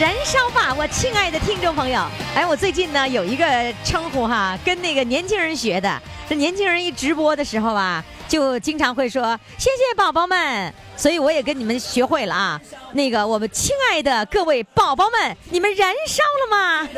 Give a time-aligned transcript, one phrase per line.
[0.00, 2.00] 燃烧吧，我亲爱的听众朋友！
[2.32, 3.44] 哎，我最近呢有一个
[3.84, 6.00] 称呼哈，跟那个年轻人学的。
[6.28, 12.60] 这年轻人一直播的时候啊，就经常会说“谢谢宝宝们”，所以我也跟你们学会了啊。
[12.94, 16.88] 那个，我们亲爱的各位宝宝们，你们燃烧了吗？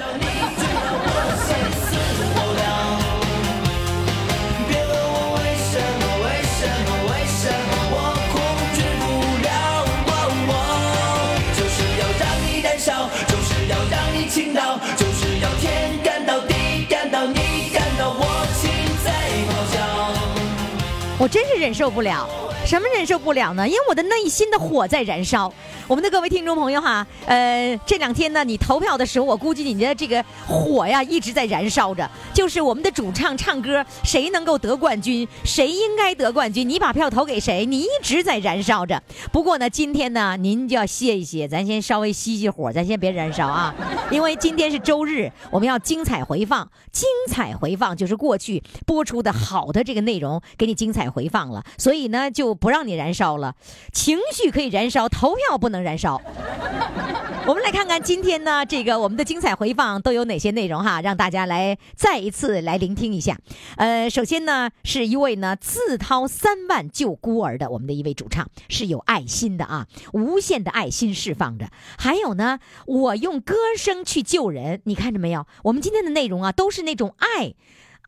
[21.20, 22.26] 我真是忍受不了，
[22.70, 23.66] 什么忍受不了呢？
[23.66, 25.52] 因为我的内心的火在燃烧。
[25.88, 32.08] 我们的各位听众朋友哈，呃，这两天呢，你投票的时候，我估计你的这个火呀一直在燃烧着。
[32.32, 39.02] 就是我们的主唱唱歌，谁能够得冠军，谁应该得冠军，你把票投给谁，你一直在燃烧着。
[39.32, 43.74] 不过呢，今天呢，您就要歇一歇，咱先稍微熄熄火，咱先别燃烧啊，
[44.12, 53.56] 因为今天是周日，我们要精彩回放，精彩回放就是过去播出的好的这个内容，给你精彩回放了，所以呢，就不让你燃烧了。
[53.92, 55.80] 情绪可以燃烧，投票不能。
[55.82, 56.20] 燃烧。
[57.46, 63.38] 我们来看看今天呢，这个我们的精彩回放都有哪些内容哈，让大家来再一次来聆听一下。
[63.76, 71.70] 呃，首先呢，是一位呢自掏三万救孤儿的我们的一位主唱，是有爱心的啊，无限的爱心释放着。
[71.98, 75.46] 还有呢，我用歌声去救人，你看着没有？
[75.64, 77.54] 我们今天的内容啊，都是那种爱。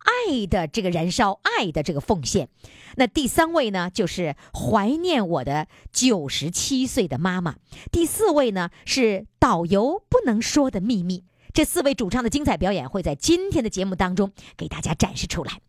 [0.03, 2.49] 爱的这个燃烧，爱的这个奉献。
[2.97, 7.56] 那第三位呢，就是怀念我的九十七岁的妈妈。
[7.91, 11.25] 第四位呢，是导游不能说的秘密。
[11.54, 15.60] 这四位主唱的精彩表演会在今天的节目当中给大家展示出来。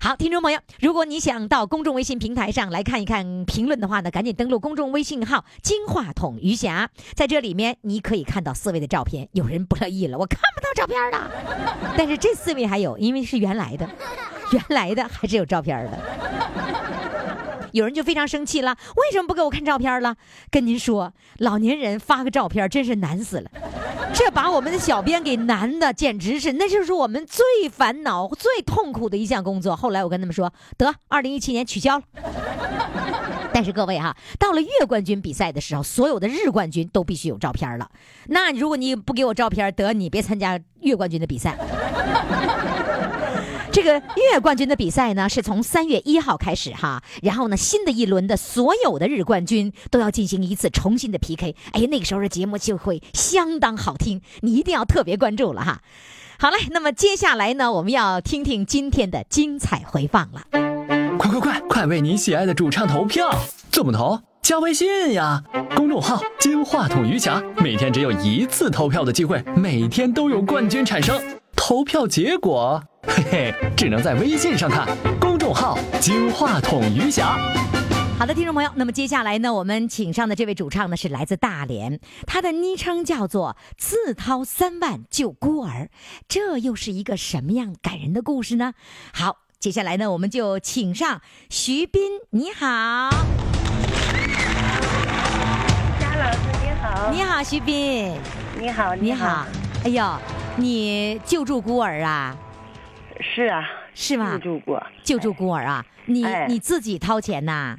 [0.00, 6.90] 好，听众朋友，如果你想到公众微信平台上来看一看评论的话呢，赶紧登录公众微信号“金话筒余霞”。
[7.16, 9.28] 在这里面，你可以看到四位的照片。
[9.32, 11.30] 有人不乐意了，我看不到照片了。
[11.96, 13.88] 但是这四位还有，因为是原来的，
[14.52, 15.98] 原来的还是有照片的。
[17.74, 20.14] 有人就非常生气了，为什么不给我看照片了？
[20.48, 23.50] 跟您说，老年人发个照片真是难死了，
[24.14, 29.74] 这把我们的小编给难的，简直是，那就是我们最烦恼、最痛苦的一项工作。
[29.74, 32.04] 后来我跟他们说，得，二零一七年取消了。
[33.52, 37.90] 但是各位哈，到了月冠军比赛的时候，所有的日冠军都必须有照片了。
[38.28, 41.58] 那如果你不给我照片，得你别参加月冠军的比赛。
[43.74, 51.56] 这个月冠军的比赛呢，是从三月一号开始哈，然后呢，新的一轮的所有的日冠军都要进行一次重新的 PK。
[51.72, 55.80] 哎，那个时候的节目就会相当好听，你一定要特别关注了哈。
[56.38, 60.44] 好嘞，那么接下来呢，我们要听听今天的精彩回放了。
[61.18, 63.28] 快快快，快为你喜爱的主唱投票！
[63.72, 64.20] 怎么投？
[64.40, 65.42] 加微信呀，
[65.74, 71.20] 公众号“金话筒余霞”，每天只有一次投票的机会，每天都有冠军产生。
[71.66, 72.84] 投票结果。
[73.08, 74.86] 嘿嘿，只能在微信上看。
[75.18, 77.38] 公众号“金话筒余霞”。
[78.20, 85.88] 好的，听众朋友，那么接下来呢，我们请上的这位主唱呢是来自大连，他的昵称叫做“自掏三万救孤儿”，
[86.28, 88.74] 这又是一个什么样感人的故事呢？
[89.14, 93.08] 好，接下来呢，我们就请上徐斌，你好。
[95.98, 97.10] 夏老师你好。
[97.10, 98.12] 你好，徐斌。
[98.60, 99.46] 你好，你好。
[99.84, 100.04] 哎呦，
[100.56, 102.36] 你救助孤儿啊？
[103.20, 104.32] 是啊，是吗？
[104.32, 105.84] 救助过，救助孤儿啊！
[106.06, 107.76] 你你自己掏钱呐？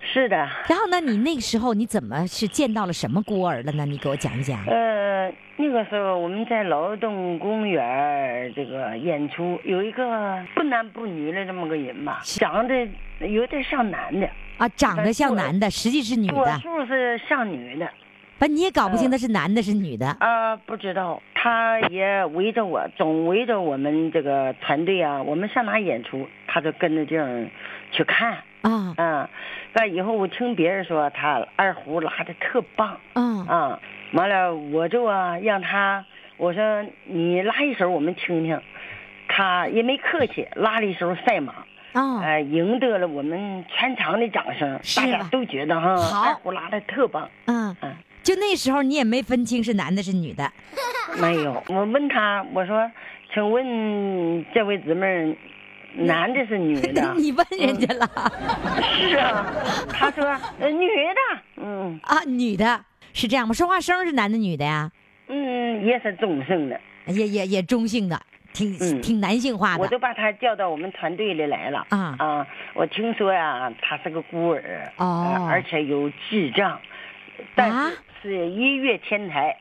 [0.00, 0.36] 是的。
[0.68, 3.84] 然后呢，你那个时候你怎么是见到了什么孤儿了呢？
[3.84, 4.64] 你给我讲一讲。
[4.66, 12.88] 呃，那个时候我们在劳动公园这个演出，有一个不男不女的这么个人吧，长得
[13.20, 14.28] 有点像男的。
[14.58, 16.34] 啊，长得像男的，实际是女的。
[16.34, 17.88] 多数是像女的。
[18.42, 20.08] 不，你也搞不清他是男的是女的。
[20.18, 21.22] 啊，不知道。
[21.32, 25.22] 他也围着我，总围着我们这个团队啊。
[25.22, 27.46] 我们上哪演出，他就跟着这样
[27.92, 28.94] 去看啊。
[28.96, 29.28] 嗯，
[29.74, 32.98] 那以后我听别人说他二胡拉的特棒。
[33.12, 33.78] 嗯啊，
[34.12, 36.04] 完了我就啊让他，
[36.36, 38.60] 我说你拉一首我们听听。
[39.28, 41.52] 他也没客气，拉了一首赛马。
[41.92, 47.30] 啊，呃，赢得了我们全场的掌声，大家都觉得哈二胡拉的特棒。
[47.46, 47.94] 嗯嗯。
[48.22, 50.50] 就那时候你也没分清是男的是女的。
[51.20, 52.90] 没有，我问他，我说，
[53.34, 55.36] 请问这位姊妹，
[55.94, 57.12] 男的是女的？
[57.18, 58.08] 你问人家了？
[58.82, 59.52] 是啊，
[59.92, 60.24] 他说
[60.70, 61.42] 女的。
[61.56, 62.82] 嗯啊，女的
[63.12, 63.52] 是这样吗？
[63.52, 64.90] 说话声是男的女的呀？
[65.28, 68.20] 嗯，也是中性的，也也也中性的，
[68.54, 69.82] 挺挺男性化的。
[69.82, 71.86] 我都把他叫到我们团队里来了。
[71.90, 76.80] 啊啊，我听说呀，他是个孤儿，哦，而且有智障，
[77.54, 79.56] 但是是一跃天才。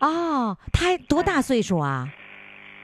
[0.00, 2.08] 哦，他多大岁数啊？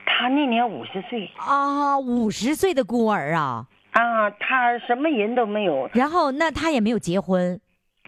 [0.04, 1.30] 他那年五十岁。
[1.36, 3.66] 啊，五十岁的孤儿啊！
[3.92, 5.88] 啊，他什么人都没有。
[5.92, 7.60] 然后，那他也没有结婚。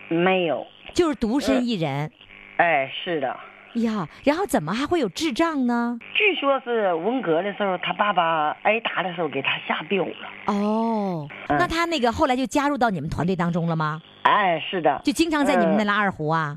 [0.08, 2.10] 没有，就是独身一人。
[2.56, 3.36] 哎，是的。
[3.74, 5.98] 呀，然后怎么还会有智障呢？
[6.14, 10.12] 据说是文革的时候，他爸爸挨打的时候给他吓掉了。
[10.46, 14.00] 哦，那他那个后来就加入到你们团队当中了吗？
[14.22, 15.00] 哎，是的。
[15.04, 16.56] 就经常在你们那拉二胡啊？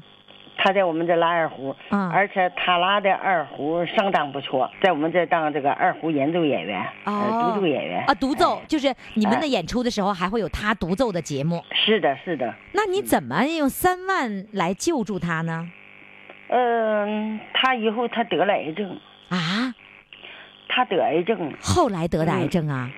[0.68, 8.04] 他在我们这拉二胡，嗯，而且他拉的二胡相当不错，在我们这当这个二胡演奏演员，哦，独奏演员。
[8.06, 11.64] 啊，独奏就是你们的演出的时候还会有他独奏的节目。
[11.72, 12.54] 是的，是的。
[12.74, 15.70] 那你怎么用三万来救助他呢？
[16.50, 19.00] 嗯，他以后他得了癌症。
[19.30, 19.74] 啊，
[20.68, 22.92] 他得癌症，后来得的癌症啊。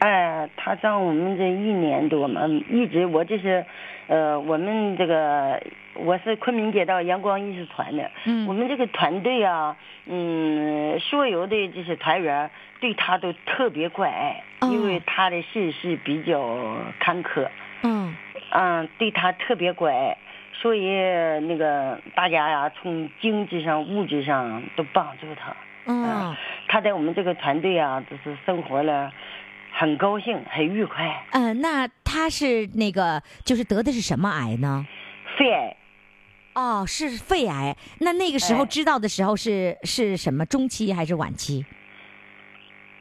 [0.00, 3.64] 哎，他上我们这一年多嘛，一直我这是，
[4.08, 5.62] 呃，我们这个
[5.94, 9.76] 我是昆明街道阳光艺术团的，嗯，我们这个团队啊，
[10.06, 12.50] 嗯，所有的这些团员
[12.80, 17.48] 对他都特别关爱，因为他的事是比较坎坷，
[17.82, 18.14] 嗯，
[18.50, 20.18] 嗯，对他特别关爱，
[20.52, 20.90] 所以
[21.46, 25.56] 那个大家呀，从经济上、物质上都帮助他，
[25.86, 26.36] 嗯，
[26.68, 29.12] 他在我们这个团队啊，就是生活了。
[29.74, 31.24] 很高兴，很愉快。
[31.30, 34.86] 嗯，那他是那个，就是得的是什么癌呢？
[35.38, 35.76] 肺癌。
[36.54, 37.74] 哦，是肺癌。
[38.00, 40.44] 那那个时候知道的时候是是什么？
[40.44, 41.64] 中期还是晚期？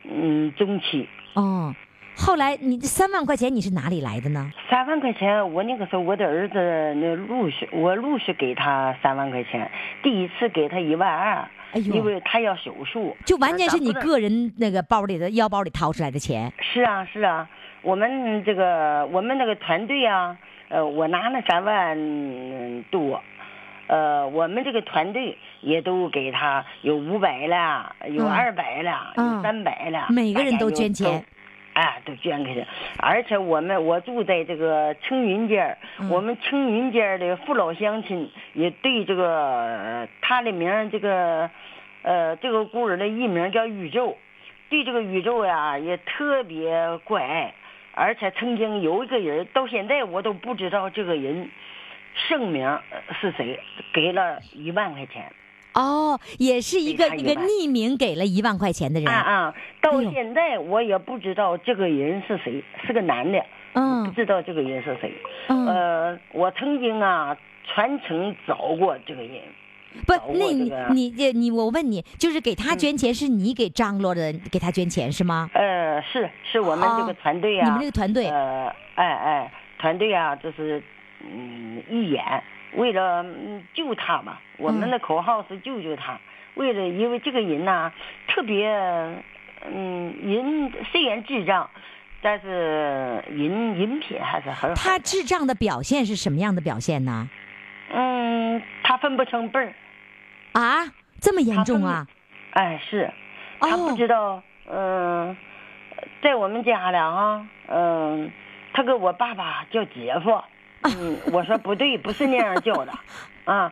[0.06, 1.10] 嗯，中期。
[1.34, 1.76] 哦，
[2.16, 4.50] 后来你这三万块钱你是哪里来的呢？
[4.70, 9.70] 三万块钱，我那个时候我的儿子那陆续，我陆续给他三万块钱，
[10.02, 11.46] 第一次给他一万二。
[11.74, 16.52] 哎呦，因为他要手术，就完全是你个人那个包里的腰包里掏出来的钱。
[16.60, 17.50] 是啊，是啊，
[17.82, 20.38] 我们这个我们那个团队啊，
[20.70, 23.22] 呃，我拿了三万多，
[23.88, 31.24] 呃，我们这个团队也都给他有五百了，有二百了，有三百了，每个人都捐钱。
[31.74, 32.68] 哎，都捐给他，
[33.00, 35.78] 而且我们我住在这个青云街
[36.10, 41.50] 我们青云街的父老乡亲也对这个他的名这个，
[42.02, 44.18] 呃，这个孤儿的艺名叫宇宙，
[44.70, 47.54] 对这个宇宙呀也特别关爱，
[47.94, 51.50] 而且曾经有一个人，到现在我都不知道这个人
[52.28, 52.80] 姓名
[53.20, 53.60] 是谁，
[53.94, 55.32] 给了一万块钱。
[55.74, 59.56] 哦，也是一个一个匿名给了一万块钱的人啊啊！
[59.82, 63.42] 到现在我也不知道这个人是谁，是个男的，
[63.72, 65.14] 嗯，不知道这个人是谁。
[65.48, 69.32] 呃，我曾经啊全程找过这个人，
[70.06, 75.50] 不，那你你你我问你，就是给他捐钱，是你给张罗的给他捐钱是吗？
[75.54, 80.82] 呃，是是我们这个团队啊，你们这个团队，呃，哎哎，团队啊，就是
[81.22, 82.24] 嗯义演。
[82.76, 83.26] 为了
[83.74, 86.18] 救他嘛，我们的口号是救救他。
[86.56, 87.92] 为了，因为这个人呐，
[88.30, 88.70] 特别，
[89.70, 91.70] 嗯，人虽然智障，
[92.22, 94.76] 但是人人品还是很好。
[94.76, 97.30] 他智障的表现是什么样的表现呢？
[97.94, 99.74] 嗯，他分不成辈儿。
[100.54, 100.86] 啊，
[101.20, 102.08] 这么严重啊？
[102.52, 103.12] 哎，是，
[103.60, 104.42] 他不知道。
[104.70, 105.36] 嗯，
[106.22, 108.32] 在我们家里啊，嗯，
[108.74, 110.42] 他跟我爸爸叫姐夫。
[110.98, 112.92] 嗯，我说不对，不是那样叫的，
[113.46, 113.72] 啊，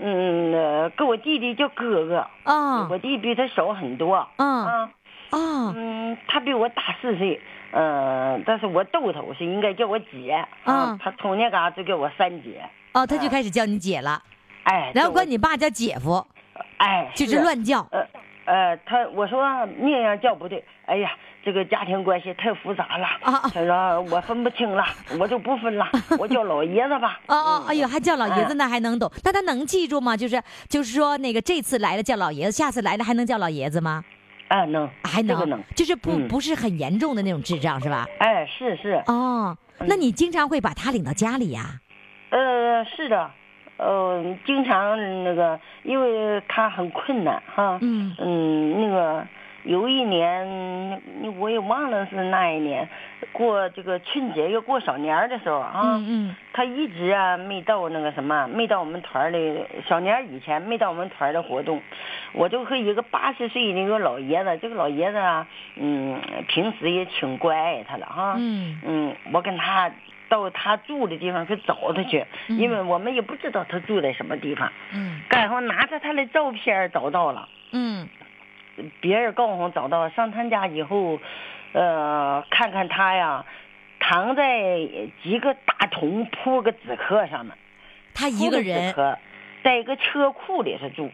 [0.00, 4.90] 嗯，跟我弟弟叫哥哥，啊，我弟比他小很多，啊，啊，
[5.30, 7.38] 嗯，他比我大四岁，
[7.72, 12.62] 嗯，但是我逗他，我是应该叫我姐，啊，他从那嘎就叫我三姐，
[12.94, 14.22] 哦，他就开始叫你姐了，
[14.64, 16.26] 哎，然后管你爸叫姐夫，
[16.78, 18.06] 哎，就是乱叫，呃，
[18.46, 19.42] 呃，他我说
[19.78, 21.10] 那样叫不对，哎呀。
[21.44, 24.82] 这个家庭关系太复杂了啊，他说我分不清了，
[25.20, 25.86] 我就不分了，
[26.18, 27.20] 我叫老爷子吧。
[27.26, 29.12] 哦哦，哎呦，还叫老爷子那还能懂？
[29.22, 30.16] 那他能记住吗？
[30.16, 34.02] 就是就是说，那个这次来了叫老爷子，下次来了还能叫老爷子吗？
[34.48, 38.08] 啊，能，还能，能，就是不不是很严重的那种智障是吧？
[38.20, 39.02] 哎，是是。
[39.06, 41.78] 哦，那你经常会把他领到家里呀？
[42.30, 43.30] 呃，是的，
[43.76, 47.78] 呃，经常那个，因为他很困难哈。
[47.80, 48.14] 嗯。
[48.18, 49.26] 嗯，那个。
[49.66, 51.00] 有一年，
[51.38, 52.86] 我也忘了是哪一年，
[53.32, 55.98] 过这个春节要过小年的时候啊，
[56.52, 61.80] 他一直啊没到那个什么，没到我们团里小年以前没到我们团的活动，
[62.34, 69.90] 我就和一个八十岁的一个老爷子，这个老爷子啊，嗯，平时也挺关爱他的哈，嗯嗯，我跟他
[70.28, 78.08] 到他住的地方去找他去，因为我们也不知道他住在什么地方，嗯，赶上拿着他的照片找到了，嗯。
[79.00, 81.20] 别人告诉我找到上他家以后，
[81.74, 83.44] 呃，看看他呀，
[84.00, 84.80] 躺在
[85.22, 87.56] 几个大桶铺个纸壳上面，
[88.12, 88.92] 他一个人，
[89.62, 91.08] 在一个车库里头住，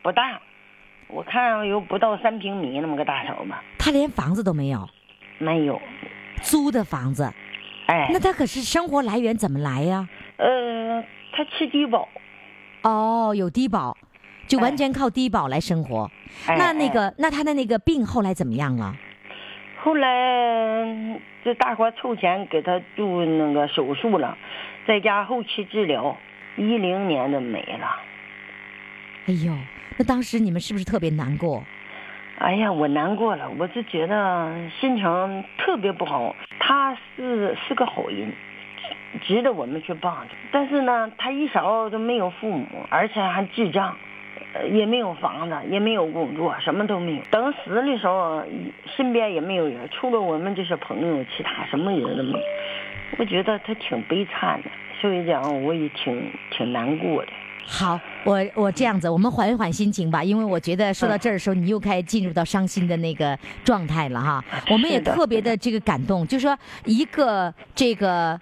[0.00, 0.40] 不大，
[1.08, 3.64] 我看有不到三平米那么个大小吧。
[3.80, 4.88] 他连房子都没有，
[5.38, 5.82] 没有，
[6.40, 7.28] 租的房子，
[7.92, 10.08] 哎，那他可是生活来源怎么来呀？
[10.38, 12.08] 呃，他吃低保，
[12.82, 13.94] 哦，有低保。
[14.48, 16.10] 就完全靠低保来生活，
[16.58, 18.94] 那那个那他的那个病后来怎么样了？
[19.82, 20.84] 后来
[21.44, 24.36] 这大伙凑钱给他做那个手术了，
[24.86, 26.16] 在家后期治疗，
[26.56, 27.86] 一零年的没了。
[29.26, 29.56] 哎呦，
[29.96, 31.62] 那当时你们是不是特别难过？
[32.42, 36.34] 哎呀，我难过了，我就觉得心情特别不好。
[36.58, 38.32] 他是是个好人，
[39.22, 40.26] 值得我们去帮。
[40.50, 43.94] 但是呢，他一小都没有父母，而且还智障。
[44.54, 47.22] 呃，也没有房子，也没有工作，什么都没有。
[47.30, 48.42] 等死的时候，
[48.96, 52.44] 身边也没有人，除了我们这些朋友，其他什么人都没有。
[53.18, 54.68] 我觉得他挺悲惨的，
[55.00, 57.32] 所以讲我也挺挺难过的。
[57.66, 64.44] 好，我我这样子，我们缓一缓心情吧，因为我觉得说到这儿的时候，你又开始进入到伤心的那个状态了哈。
[64.70, 68.38] 我们也特别的这个感动，就是说一个这个，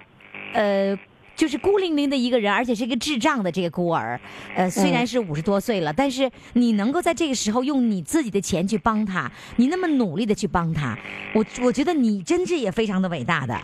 [0.53, 0.99] 呃。
[1.37, 4.21] 就是孤零零的一个人，而且是一个智障的这个孤儿，
[4.55, 10.95] 呃，虽然是五十多岁了，但是你能够在这个时候用你自己的钱去帮他，你那么努力的去帮他，
[11.33, 13.59] 我我觉得你真是也非常的伟大的，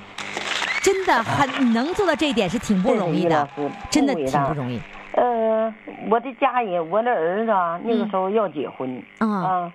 [0.82, 3.46] 真的很能做到这一点是挺不容易的，
[3.90, 4.80] 真的挺不容易。
[5.16, 5.74] 呃，
[6.08, 9.72] 我的家人，我的儿子啊那个时候要结婚啊，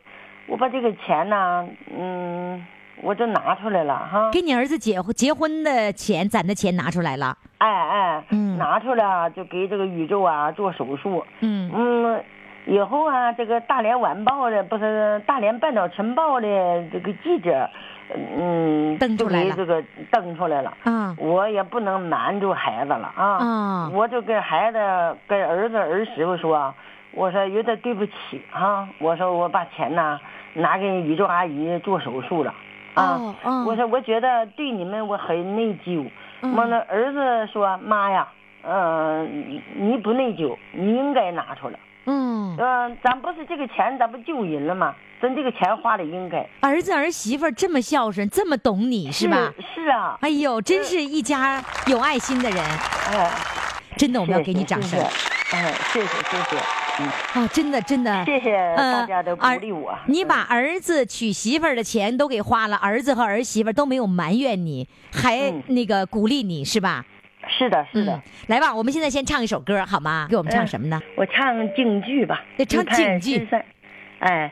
[0.48, 2.66] 我把这个钱呢，嗯。
[3.04, 7.36] 我就拿出来了哈，给你儿子结婚结婚的钱攒的钱拿出来了。
[7.58, 11.26] 哎哎，嗯，拿出来就给这个宇宙啊做手术。
[11.40, 12.24] 嗯嗯，
[12.68, 16.48] 以后啊，这个大连晚报的不是大连半岛晨报的
[16.92, 17.68] 这个记者，
[18.16, 20.78] 嗯，登出来了，这个登出来了。
[20.86, 23.38] 嗯，我也不能瞒住孩子了啊。
[23.42, 24.78] 嗯，我就跟孩子、
[25.28, 26.74] 跟儿子、儿媳妇说，
[27.12, 30.20] 我说有点对不起哈，我说我把钱呢
[30.54, 32.54] 拿给宇宙阿姨做手术了。
[32.94, 36.06] 啊，我说我觉得对你们我很内疚。
[36.56, 38.28] 完了，儿子说：“妈呀，
[38.64, 44.96] 嗯，你不内疚，你应该拿出来。”嗯，嗯，咱不是这个钱，咱不救人了吗？
[45.22, 46.48] 咱这个钱花的应该。
[46.62, 49.54] 儿子儿媳妇这么孝顺，这么懂你是吧？
[49.76, 50.18] 是啊。
[50.22, 52.64] 哎呦，真是一家有爱心的人。
[52.64, 53.32] 哎，
[53.98, 55.00] 真的，我们要给你掌声。
[55.54, 56.58] 哎，谢谢谢谢。
[57.00, 59.98] 嗯啊，真的真的，谢谢大家的鼓励我。
[60.08, 67.06] 你把儿子娶媳妇儿的钱都给花了，儿子和儿媳妇都没有埋怨你，还那个鼓励你是吧？
[67.62, 68.20] 是的，是的。
[68.48, 70.26] 来吧，我们现在先唱一首歌好吗？
[70.28, 71.00] 给我们唱什么呢？
[71.16, 72.44] 我唱京剧吧。
[72.68, 73.48] 唱京剧。
[74.18, 74.52] 哎，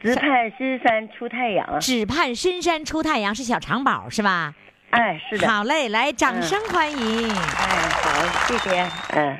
[0.00, 1.80] 只盼深山出太阳。
[1.80, 4.54] 只盼深山出太阳是小长宝是吧？
[4.90, 5.48] 哎，是的。
[5.48, 7.28] 好嘞，来掌声欢迎。
[7.28, 8.86] 哎，好，谢谢。
[9.16, 9.36] 嗯。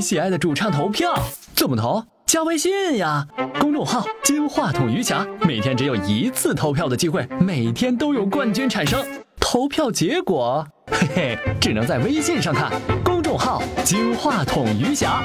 [0.00, 1.14] 喜爱的主唱投票，
[1.54, 2.02] 怎么投？
[2.26, 3.26] 加微信呀，
[3.58, 9.04] 公众号“金话筒余霞”，每天只有一次投票的机会，每天都有冠军产生。
[9.40, 12.70] 投票结果，嘿嘿，只能在微信上看。
[13.02, 15.20] 公众号“金话筒余霞”。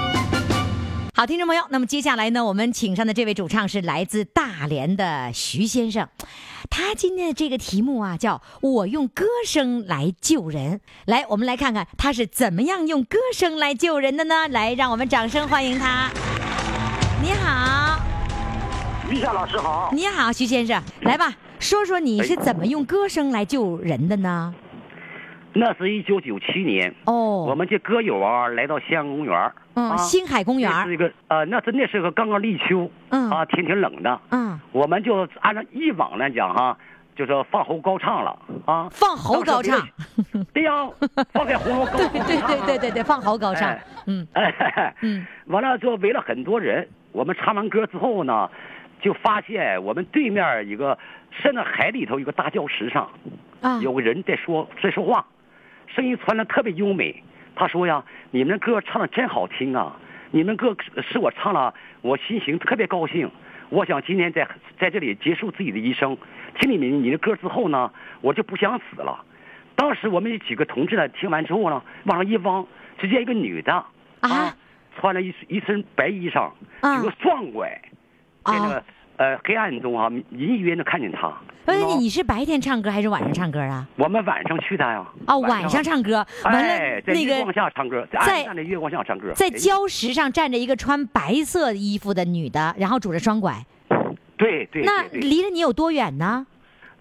[1.13, 6.09] 好，听众朋友，那么接下来呢，我们请上的这位主唱是来自大连的徐先生，
[6.87, 10.81] 他今天的这个题目啊，叫我用歌声来救人。
[11.05, 14.47] 来，我们来看看他是怎么样用歌声来救人的呢？
[14.49, 16.11] 来，让我们掌声欢迎他。
[17.23, 17.99] 你好，
[19.09, 19.89] 于夏老师好。
[19.93, 24.53] 你好，徐先生，来吧，说说你是怎么用歌声来救人的呢？
[25.57, 36.77] 那是一九九七年哦，我们这歌友啊来到西安公园嗯，星海公园是一个呃，那真的是个刚刚立秋，嗯啊，天挺冷的，嗯，我们就按照以往来讲哈，
[37.15, 39.79] 就是放喉高唱了啊，放喉高唱，
[40.53, 40.71] 对呀，
[41.31, 43.73] 放在喉咙高对对对对对对，放喉高唱，
[44.07, 46.87] 嗯 哎，嗯，完了就围了很多人。
[47.13, 48.49] 我们唱完歌之后呢，
[49.01, 50.97] 就发现我们对面一个
[51.31, 53.09] 深在海里头一个大礁石上，
[53.61, 55.25] 啊，有个人在说在说话，
[55.87, 57.23] 声音传的特别优美。
[57.55, 59.97] 他说呀：“你们歌唱的真好听啊！
[60.31, 63.29] 你们歌使我唱了，我心情特别高兴。
[63.69, 64.47] 我想今天在
[64.79, 66.17] 在这里结束自己的一生。
[66.59, 69.23] 听你们你的歌之后呢，我就不想死了。
[69.75, 73.73] 当时我们几个同志呢，听完之后呢，往上一望，只见一个女的
[74.19, 74.55] 啊。”
[74.97, 76.49] 穿了一一身白衣裳，
[76.81, 77.69] 有个壮拐，
[78.45, 78.83] 在那个
[79.17, 81.33] 呃黑暗中啊，隐隐约约的看见他。
[81.65, 83.87] 哎，你是白天唱歌还是晚上唱歌啊？
[83.95, 85.03] 我们晚上去的呀。
[85.25, 89.31] 哦，晚上唱歌，完了在月光下唱歌，在暗淡的月光下唱歌。
[89.33, 93.65] 在礁石上站着一个穿白色衣服的女的，然后拄着双拐。
[94.37, 94.83] 对对。
[94.83, 96.45] 那离着你有多远呢？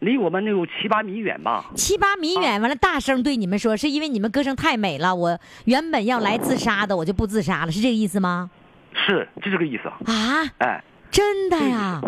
[0.01, 1.65] 离我们那有七八米远吧。
[1.75, 5.15] 七八米远，完了大声对你们说，是因为你们歌声太美了。
[5.15, 8.51] 我原本要来自杀的，我就不自杀了，是这个意思吗？
[8.93, 9.89] 是，就这个意思。
[10.11, 10.45] 啊？
[10.59, 10.83] 哎，
[11.15, 12.01] 真的呀？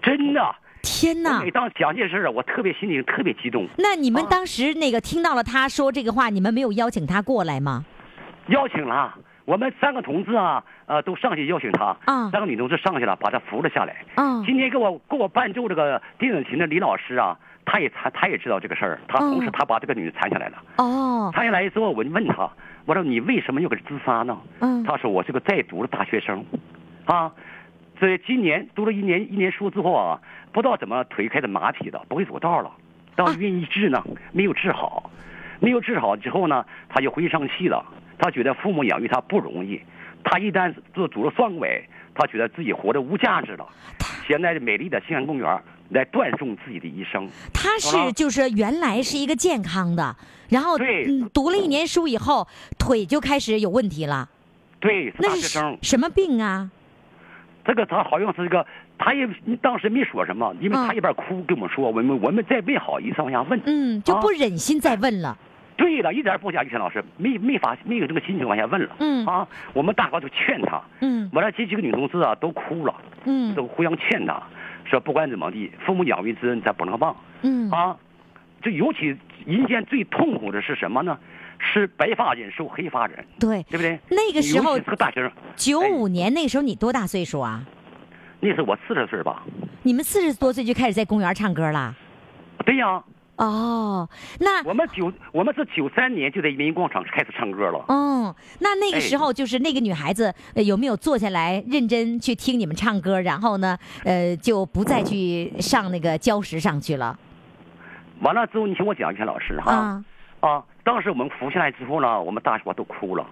[0.00, 0.40] 真的。
[0.80, 1.42] 天哪！
[1.42, 3.66] 每当讲这事儿啊，我特别心里特别激动。
[3.78, 7.84] 那你们当时那个听到了他说这个话，你们没有邀请他过来吗？
[8.46, 9.12] 邀请了。
[9.44, 11.96] 我们三个同志啊，呃，都上去邀请他。
[12.04, 14.04] 啊，三个女同志上去了，把他扶了下来。
[14.14, 20.62] 啊，今天给我给我伴奏这个电子琴的李老师啊，他也他他也知道这个事儿，他同时他把这个女的搀下来了。
[20.76, 22.48] 哦，搀下来之后，我就问他，
[22.84, 24.38] 我说你为什么要给自杀呢？
[24.60, 26.44] 嗯，他说我是个在读的大学生，
[27.06, 27.32] 啊，
[28.06, 30.20] 这今年读了一年一年书之后啊，
[30.52, 32.70] 不知道怎么腿开始麻痹了，不会走道了，
[33.16, 35.10] 到医院一治呢，没有治好，
[35.60, 37.84] 没有治好之后呢，他就回上气了。
[38.18, 39.80] 他觉得父母养育他不容易，
[40.22, 41.82] 他一旦做拄了双拐，
[42.14, 43.66] 他觉得自己活得无价值了。
[44.26, 47.28] 现在美丽的西安公园来断送自己的一生。
[47.52, 50.14] 他是就是原来是一个健康的，
[50.48, 50.78] 然后
[51.32, 52.46] 读了一年书以后，
[52.78, 54.28] 腿就开始有问题了。
[54.78, 56.70] 对，那是什么病啊？
[57.64, 58.66] 这个他好像是一个，
[58.98, 59.26] 他也
[59.62, 63.60] 当时没说什么，因为他一边哭跟我们说，我们我们再没好意思往下问。
[63.64, 65.36] 嗯，就不忍心再问了。
[65.76, 66.62] 对了，一点不假。
[66.62, 68.88] 于谦老师没没法没有这个心情往下问了。
[69.00, 70.80] 嗯啊，我们大伙就劝他。
[71.00, 72.94] 嗯，完了这几个女同志啊都哭了。
[73.24, 74.40] 嗯，都互相劝他，
[74.84, 77.16] 说不管怎么地，父母养育之恩咱不能忘。
[77.42, 77.96] 嗯啊，
[78.62, 81.18] 就尤其人间最痛苦的是什么呢？
[81.72, 83.24] 是白发人受黑发人。
[83.40, 83.98] 对，对不对？
[84.10, 85.32] 那个时候是个大学生。
[85.56, 87.64] 九五年那个时候你多大岁数啊？
[88.40, 89.42] 那是我四十岁吧。
[89.82, 91.94] 你们四十多岁就开始在公园唱歌了？
[92.64, 93.02] 对呀。
[93.36, 97.84] 哦，那我们九我们是九三年就在人民广场开始唱歌了。
[97.88, 103.20] 嗯，那那个时候就是那个女孩子有没有坐下来认真去听你们唱歌？
[103.20, 107.18] 然后呢，呃，就不再去上那个礁石上去了。
[108.20, 110.00] 完了之后，你听我讲一下，老师哈
[110.38, 113.26] 啊，当时我们扶下来之后呢，我们大伙都哭了。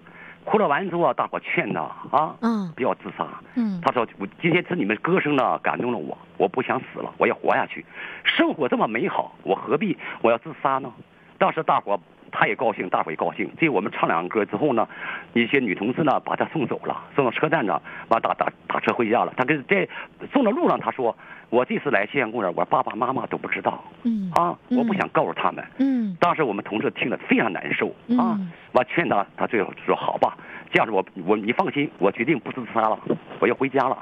[0.44, 2.34] 哭了完之后啊，大伙劝他啊，
[2.74, 3.24] 不要自杀。
[3.54, 7.84] 嗯，他说我今天听你们歌声呢，感动了我，我不想死了，我要活下去。
[8.24, 10.92] 生活这么美好，我何必我要自杀呢？
[11.38, 12.00] 当时大伙
[12.32, 13.48] 他也高兴，大伙也高兴。
[13.60, 14.88] 这我们唱两个歌之后呢，
[15.34, 19.32] 一些女同志呢把他送走了，送到车站呢，完打打打车回家了。
[19.36, 19.86] 他跟在
[20.32, 21.16] 送到路上他说。
[21.52, 23.84] 我这次来西安公园，我爸爸妈妈都不知道。
[24.04, 25.62] 嗯啊，我不想告诉他们。
[25.76, 28.40] 嗯，当时我们同事听了非常难受啊。
[28.72, 30.34] 完劝他，他最后说好吧，
[30.70, 32.98] 这样子我我你放心，我决定不自杀了，
[33.38, 33.98] 我要回家了。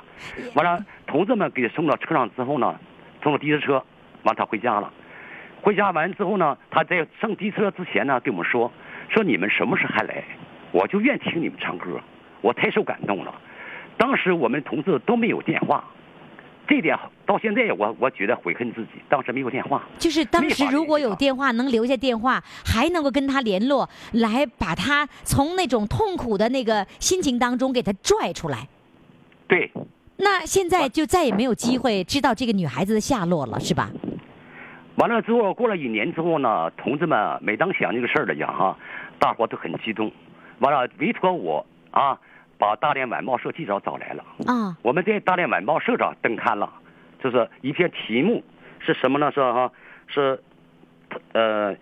[0.54, 2.78] 完了，同志们给送到车上之后呢，
[3.20, 3.84] 送到的士车，
[4.22, 4.88] 完他回家了。
[5.62, 8.70] 回家完之后呢，他在上机车之前呢，跟我们说
[9.08, 10.24] 说你们什么时候还来？
[10.72, 12.00] 我就愿听你们唱歌，
[12.40, 13.34] 我太受感动了。
[13.96, 15.84] 当时我们同志都没有电话。
[16.68, 16.96] 这点
[17.26, 19.82] 到现在我我觉得悔恨自己，当时没有电话。
[19.98, 28.68] 就是当时如果有电话，能留下电话，还能够跟他联络，来把他从那种痛苦的那个心情当中给他拽出来。
[29.48, 29.68] 对。
[30.18, 33.90] 那现在就再也没有机会知道这个女孩子的下落了，是吧？
[35.00, 38.76] 完了之后，过了一年之后呢，同志们每当想这个事儿了呀哈，
[39.18, 40.12] 大伙都很激动。
[40.58, 42.18] 完了，委托我啊，
[42.58, 44.22] 把大连晚报社记者找来了。
[44.46, 44.76] 啊。
[44.82, 46.70] 我们在大连晚报社长登刊了，
[47.18, 48.44] 就是一篇题目
[48.78, 49.32] 是什么呢？
[49.32, 49.72] 是哈，
[50.06, 50.38] 是，
[51.32, 51.74] 呃，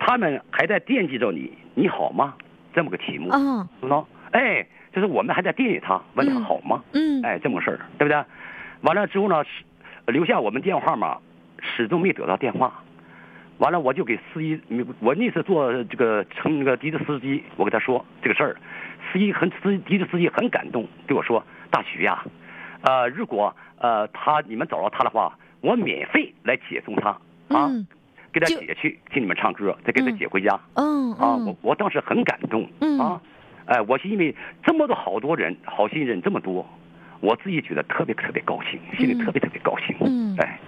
[0.00, 2.34] 他们还在惦记着你，你好吗？
[2.74, 3.28] 这么个题目。
[3.30, 3.68] 啊。
[3.82, 4.66] 喏，哎。
[4.92, 6.80] 就是我们还在惦记他，问他好吗？
[6.92, 8.24] 嗯，哎，这么个事儿，对不对？
[8.82, 9.42] 完了之后呢，
[10.06, 11.18] 留下我们电话号码，
[11.64, 12.82] 始终没得到电话。
[13.58, 14.60] 完了，我就给司机，
[14.98, 18.56] 我那次坐这个乘那个的士司机，我给他说这个事儿，
[19.12, 22.24] 司机很司的士司机很感动，对我说：“大徐呀，
[22.82, 27.10] 呃，如果呃他你们找到他的话，我免费来接送他
[27.48, 27.70] 啊，
[28.32, 33.22] 给他接去听你们唱歌，再给他接回家。”嗯啊，我我当时很感动啊。
[33.66, 36.68] 哎，我是因为这么多好多人，好心人这么多，
[37.24, 39.96] 我自己觉得特别特别高兴，心里特别特别高兴。
[40.00, 40.58] 嗯，哎，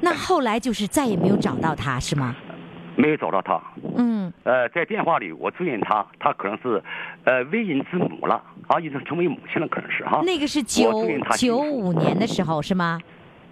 [0.00, 2.36] 那后来就是再也没有找到他是吗？
[2.96, 3.60] 没有找到他。
[3.96, 4.32] 嗯。
[4.44, 6.80] 呃，在电话里我祝愿他，他可能是，
[7.24, 10.22] 呃，为人之母了啊，已经成为母亲了，可能是哈。
[10.24, 11.04] 那个是九
[11.36, 13.00] 九五年的时候是吗？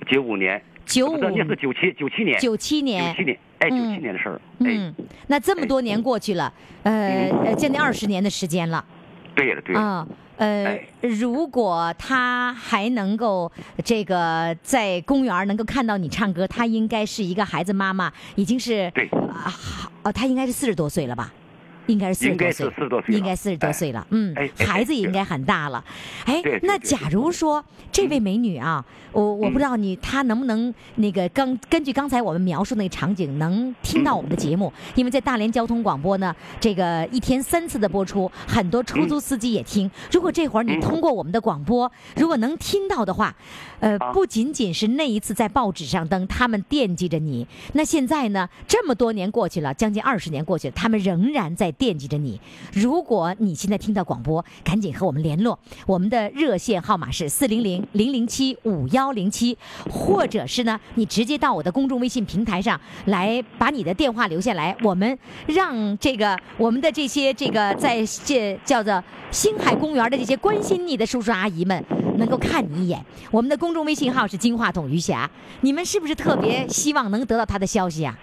[0.08, 0.62] 九五年。
[0.84, 1.18] 九五。
[1.18, 2.38] 那是九七九七年。
[2.38, 3.12] 九七年。
[3.12, 3.38] 九七年。
[3.58, 4.40] 哎，九七年的事儿。
[4.60, 4.94] 嗯，
[5.26, 6.52] 那这么多年过去了，
[6.84, 8.84] 呃呃，将近二十年的时间了。
[9.34, 9.80] 对了，对了。
[9.80, 13.50] 啊，呃，如果他还能够
[13.84, 19.48] 这个在公园能够看到你唱歌，他应该是一个孩子妈妈，已经是对啊，
[20.02, 21.32] 好，他应该是四十多岁了吧？
[21.92, 22.14] 应该是
[22.52, 24.06] 四十多岁，应该四十多岁了。
[24.10, 25.84] 嗯，孩子也应该很大了。
[26.24, 39.90] 哎，那假如说这位美女啊，我我不知道你她能不能那个刚根据刚才我们描述那个场景能听到我们的节目，因为在大连交通广播呢，这个一天三次的播出，很多出租司机也听。
[40.10, 43.34] 如果这会儿你通过我们的广播，如果能听到的话，
[43.80, 47.46] 呃，不仅仅是那一次在报纸上登，他们惦记着你。
[47.74, 51.70] 那现在呢，这么多年过去了，将近二十年过去了，他们仍然在。
[51.82, 52.40] 惦记着你，
[52.72, 55.58] 如果你现在听到广播，赶紧和我们联络。
[55.84, 59.58] 我们的热线号码是四零零零零七五幺零七，
[59.90, 71.84] 或者是呢，你直接到我的公众微信平台上来把你的电话留下来，我们让这个我们的这些这个在这叫做星海公园的这些关心你的叔叔阿姨们
[72.16, 73.04] 能够看你一眼。
[73.32, 75.28] 我们的公众微信号是金话筒余霞，
[75.62, 78.16] 你们是不是特别希望能得到他的消息啊？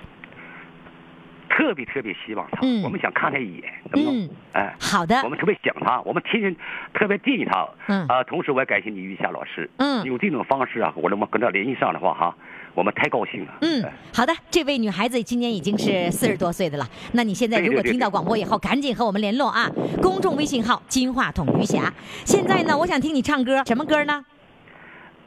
[1.59, 6.55] 特别特别希望他，我们想看他一眼，嗯，哎，好的，我们特别想他，我们天天
[6.93, 8.07] 特别惦记他，嗯。
[8.07, 12.33] 啊，同时我也感谢你余霞老师，嗯，用这种方式啊，我能跟他联系上的话哈，
[12.75, 19.69] 我们太高兴了，嗯，好的，这位女孩子今年已经是四十多岁的了，那你现在如果听到广播以后，赶紧和我们联络啊，
[20.01, 21.93] 公众微信号金话筒余霞，
[22.23, 24.23] 现在呢，我想听你唱歌，什么歌呢？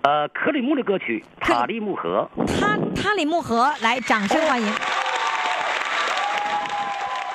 [0.01, 2.27] 呃，克里木的歌曲《塔里木河》，
[2.59, 4.67] 塔塔里木河，来，掌声欢迎。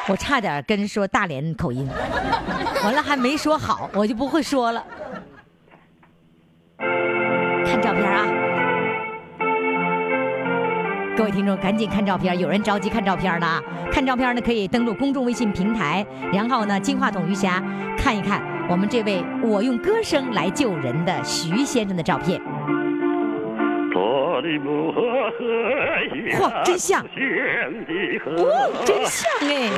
[0.09, 1.87] 我差点跟说大连口音，
[2.83, 4.83] 完了还没说好，我就不会说了。
[6.77, 8.25] 看照片啊，
[11.17, 13.61] 各位听众赶紧看照片，有人着急看照片呢。
[13.91, 17.61] 看照片呢可以登录公众微信平台，然后呢金话筒余霞
[17.97, 22.41] 看一看我们这位我用歌声来救人的徐先生的照片。
[26.37, 27.01] 嚯，真像！
[28.37, 29.69] 哦， 真像哎！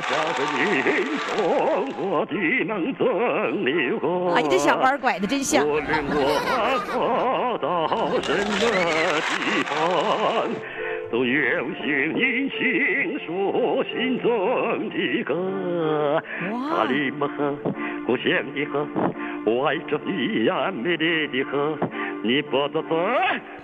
[4.34, 5.64] 啊，你这小弯拐的真像。
[11.12, 16.22] 都有幸您倾诉心中的歌。
[16.52, 16.70] 哇！
[16.70, 17.58] 塔里木河，
[18.06, 18.88] 故乡的河，
[19.46, 21.78] 我爱这一样美丽的河。
[22.22, 22.98] 你不坐坐，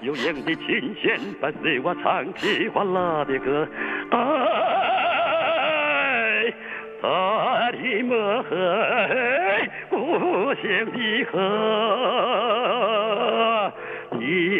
[0.02, 3.68] 悠扬的琴弦伴随我唱起欢乐的歌。
[4.12, 4.24] 哎，
[7.02, 8.50] 塔里木河，
[9.90, 9.96] 故
[10.56, 11.36] 乡的河。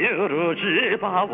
[0.06, 1.26] 你如只把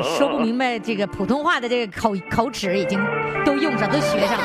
[0.00, 3.00] 说不明白这个普通话的这个口口齿已经
[3.44, 4.44] 都用上，都学上了。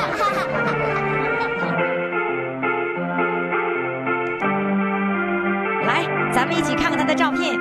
[5.86, 7.56] 来，咱们一起看看他的照片。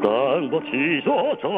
[0.00, 1.10] 当我骑着
[1.42, 1.50] 战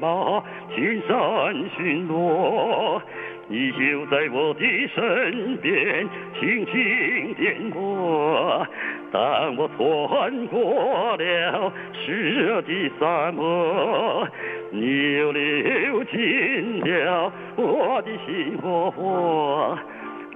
[0.00, 0.40] 马，
[0.72, 3.02] 青山巡逻。
[3.48, 8.66] 你就在我的身边，轻轻点过。
[9.10, 14.26] 当我穿过了湿热的沙漠，
[14.70, 19.78] 你又流进了我的心窝窝。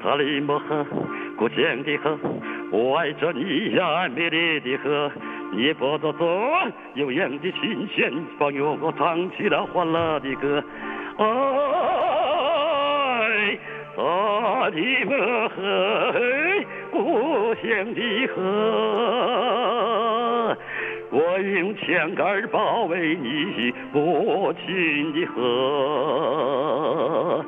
[0.03, 0.87] 塔里木河，
[1.39, 2.19] 故乡的河，
[2.71, 5.11] 我爱着你呀，美丽的河。
[5.53, 6.27] 你拨着左
[6.95, 10.63] 悠扬的琴弦，帮助我唱起了欢乐的歌。
[11.17, 11.25] 啊，
[13.97, 15.13] 塔里木
[15.49, 15.57] 河，
[16.91, 18.43] 故乡的河，
[21.11, 27.43] 我用枪杆保卫你母亲的河。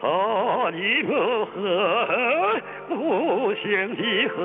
[0.00, 4.42] 塔里木河，故乡的河，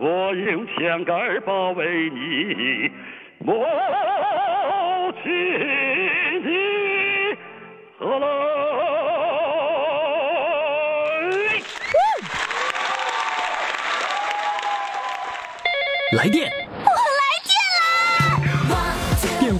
[0.00, 2.90] 我用枪杆保卫你
[3.38, 3.64] 母
[5.24, 5.30] 亲
[6.44, 6.48] 的
[7.98, 8.20] 河
[16.12, 16.52] 来电。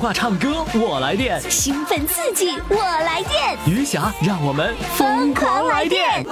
[0.04, 3.56] 话唱歌，我来电；兴奋刺激，我来电。
[3.66, 6.22] 余霞，让我们疯狂来电。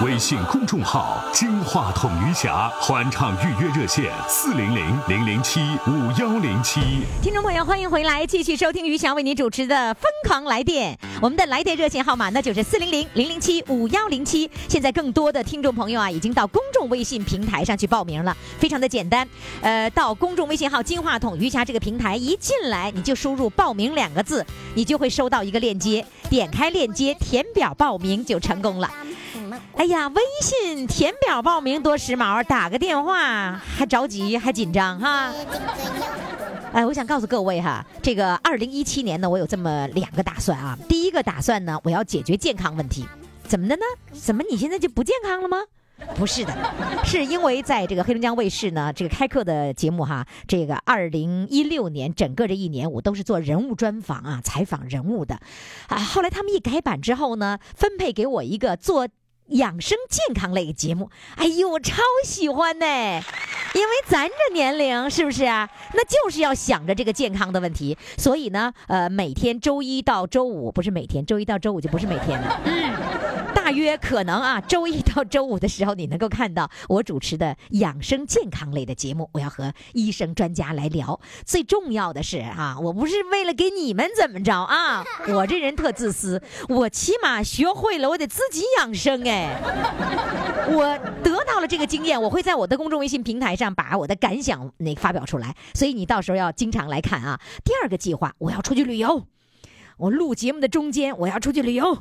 [0.00, 6.80] 微信公众号“金话筒余霞”欢唱预约热线：四零零零零七五幺零七。
[7.20, 10.94] 听众朋友，欢迎回来，继续收听余霞为您主持的《疯狂来电》。
[11.20, 14.48] 我们的来电热线号码呢，就是四零零零零七五幺零七。
[14.68, 19.28] 现在更多的听众朋友啊，已经到公众微信平台上去报名了，非常的简单。
[19.62, 28.88] 呃，到公众微信号“金话筒余霞”这个平台一进来，你就输入“报名”两个字，你就会收到一个链接，点开链接填表报名就成功了。
[29.78, 35.32] 哎呀，微信填表报名多时髦，打个电话还着急还紧张哈。
[36.74, 40.76] 哎，我想告诉各位哈，这个二零一七年呢，我有这么两个打算啊。
[40.88, 43.06] 第一个打算呢，我要解决健康问题，
[43.44, 43.82] 怎么的呢？
[44.12, 45.58] 怎么你现在就不健康了吗？
[46.16, 46.52] 不是的，
[47.04, 55.38] 是因为在这个黑龙江卫视呢，这个开课的节目哈，这个二零一六年整个这一年我都是做人物专访啊，采访人物的，
[55.86, 59.06] 啊，后来他们一改版之后呢，分配给我一个做。
[59.48, 62.86] 养生健康类节目，哎呦，我超喜欢呢！
[63.74, 65.68] 因为咱这年龄是不是啊？
[65.94, 72.60] 那就是要想着这个健康的问题，所以呢，呃，每天周一到周五不是每天，周一到周五就不是每天了。
[72.64, 73.47] 嗯。
[73.68, 79.28] 大约可能啊，周一到周五的时候，你能够看到我主持的养生健康类的节目。
[79.34, 81.20] 我要和医生专家来聊。
[81.44, 89.60] 最重要的是啊，我不是为了给你们怎么着啊， 我这人特自私，我起码学会了，我得自己养生哎。
[90.70, 95.54] 我得到了这个经验，我会在我的公众微信平台上把我的感想那发表出来。
[95.74, 97.38] 所以你到时候要经常来看啊。
[97.62, 99.26] 第二个计划，我要出去旅游。
[99.98, 101.98] 我录节目的中间，我要出去旅游。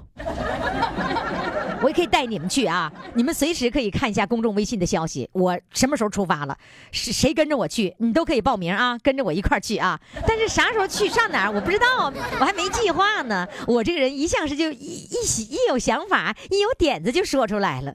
[1.81, 2.91] 我也可以带你们去啊！
[3.13, 6.57] 你们随时可以看一下公众微信的消息，我什么时候出发了，
[6.91, 9.99] 是谁跟着我去，你都可以报名啊，跟着我一块去啊！
[10.27, 13.47] 但是啥时候去上哪儿我不知道，我还没计划呢。
[13.67, 17.93] 我这个人一向是就一一一有想法，一有点子就说出来了，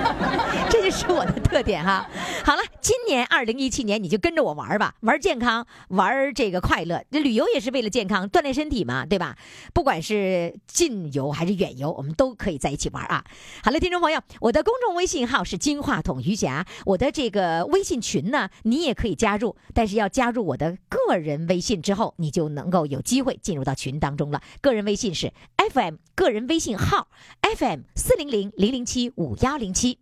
[0.68, 2.06] 这就是我的特点哈。
[2.44, 9.36] 好了，今年二零一七年你就跟着我玩吧，玩健康，玩这个快乐，这旅游也是为了健康，锻炼身体嘛，对吧？
[9.72, 13.05] 不管是近游还是远游，我们都可以在一起玩。
[13.06, 13.24] 啊，
[13.62, 24.42] 好了，听众朋友，我的公众微信号是金话筒余霞，我的这个微信群呢，你也可以加入，但是要加入我的个人微信之后，你就能够有机会进入到群当中了。
[24.60, 25.32] 个人微信是
[25.72, 27.08] FM，个人微信号
[27.56, 29.98] FM 四零零零零七五幺零七。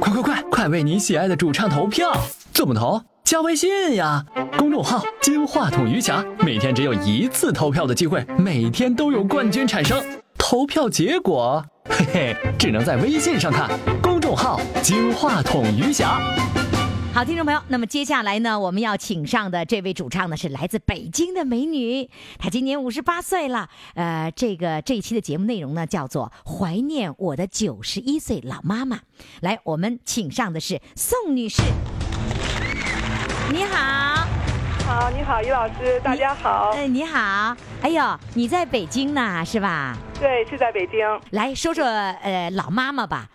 [0.00, 2.12] 快快快，快为你喜爱的主唱投票！
[2.52, 3.02] 怎么投？
[3.24, 4.24] 加微信呀，
[4.56, 10.02] 公众号金话筒余霞，每天只有一次投票的机会，每天都有冠军产生。
[10.38, 13.68] 投票结果，嘿嘿，只能在微信上看。
[14.02, 16.20] 公众号“金话筒余霞”。
[17.12, 23.68] 好，听众朋友，那么接下来呢，我们要请上的这位主唱呢，是来自北京的美女，她今年五十八岁了。
[23.94, 28.96] 呃，这个这一期的节目内容呢，叫做《怀念我的九十一岁老妈妈》。
[29.40, 31.62] 来，我们请上的是宋女士。
[33.50, 34.27] 你好。
[34.88, 36.70] 好，你好，于老师，大家好。
[36.74, 37.54] 嗯，你好。
[37.82, 38.02] 哎呦，
[38.34, 39.94] 你在北京呢，是吧？
[40.18, 41.06] 对，是在北京。
[41.32, 43.26] 来说说呃老妈妈吧。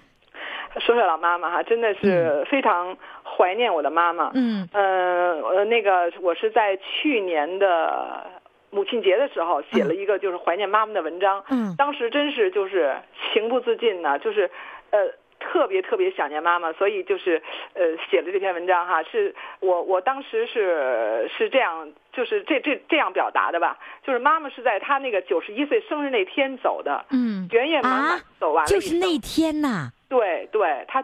[0.79, 4.31] 说说老妈妈哈，真的是非常怀念我的妈妈。
[4.33, 4.67] 嗯。
[4.73, 8.25] 呃，那个我是在去年的
[8.71, 11.43] 母亲节的时候写了一个就是怀念妈妈的文章。
[11.51, 11.75] 嗯。
[11.77, 12.97] 当时真是就是
[13.31, 14.49] 情不自禁呢，就是
[14.89, 14.99] 呃。
[15.43, 17.41] 特别特别想念妈妈，所以就是
[17.73, 19.03] 呃写了这篇文章哈。
[19.03, 23.77] 是我我当时是是这样，就是这这这样表达的吧。
[24.03, 28.67] 就是妈妈是在她那个九十一岁生日那天走的，嗯，圆圆妈妈走完了。
[28.67, 29.91] 就是那天呐。
[30.09, 31.03] 对对，她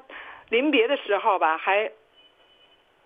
[0.49, 1.91] 临别的时候吧，还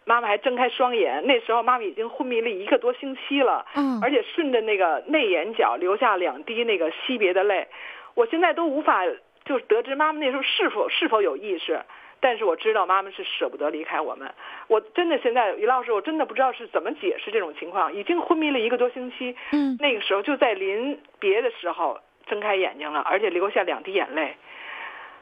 [0.06, 7.67] 妈妈还睁开双眼，那时候妈妈已经昏迷了一个多星期了，嗯，而且顺着那个内眼角流下两滴那个惜别的泪。
[8.15, 9.02] 我现在都无法
[9.45, 11.82] 就是得知妈妈那时候是否是否有意识，
[12.19, 14.34] 但是我知道妈妈是舍不得离开我们。
[14.67, 17.93] 我真的现在于老师，我真的不知道是怎么解释这种情况。
[17.93, 24.36] 已经昏迷了一个多星期，嗯，那个时候就在临别的时候睁开眼睛了，而且流下两滴眼泪。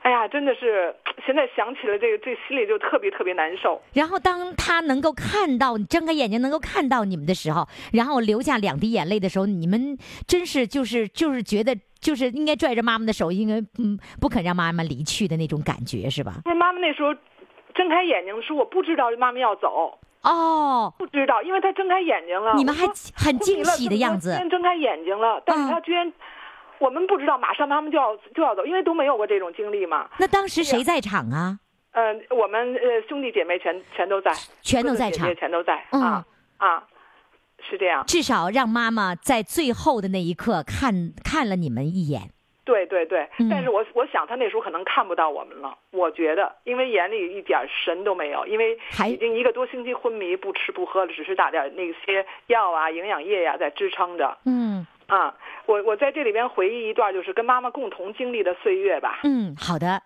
[0.02, 0.94] 哎呀，真的是
[1.26, 3.82] 现在想起来这个，这心里就特别特别难受。
[3.94, 11.76] 然后当他能够看到你睁开眼睛能够看到你们的时候，然后流下两滴眼泪的时候，你们真是就是就是觉得。
[12.02, 16.42] 就是应该拽着妈妈的手，应该嗯不肯让妈妈离去的那种感觉，是吧？
[16.44, 17.14] 不是妈妈那时候
[17.76, 24.36] 睁开眼睛的时候，我不知道妈妈要走哦，不知道，因为她睁开眼睛了，你们还很惊喜的样子。
[24.36, 26.12] 先睁开眼睛了，但是她居然，
[26.82, 30.10] 我们不知道马上他们就要就要走，因为都没有过这种经历嘛。
[30.20, 31.60] 那当时谁在场啊？
[31.94, 36.26] 呃，我们呃兄弟姐妹全全都在，全都在场，全都在啊
[36.58, 36.84] 啊。
[37.70, 42.32] 是这样，至少让妈妈在最后的那一刻看看了你们一眼。
[42.64, 45.78] 对对对，但是我我想他那时候可能看不到我们了。
[45.92, 54.36] 我觉得，因为眼里一点神都没有，因为已经一个多星期昏迷，不吃不喝了，只是打点那些药啊、营养液呀在支撑着。
[54.46, 59.20] 嗯啊，我我在这里边回忆一段，就是跟妈妈共同经历的岁月吧。
[59.24, 60.02] 嗯，好的。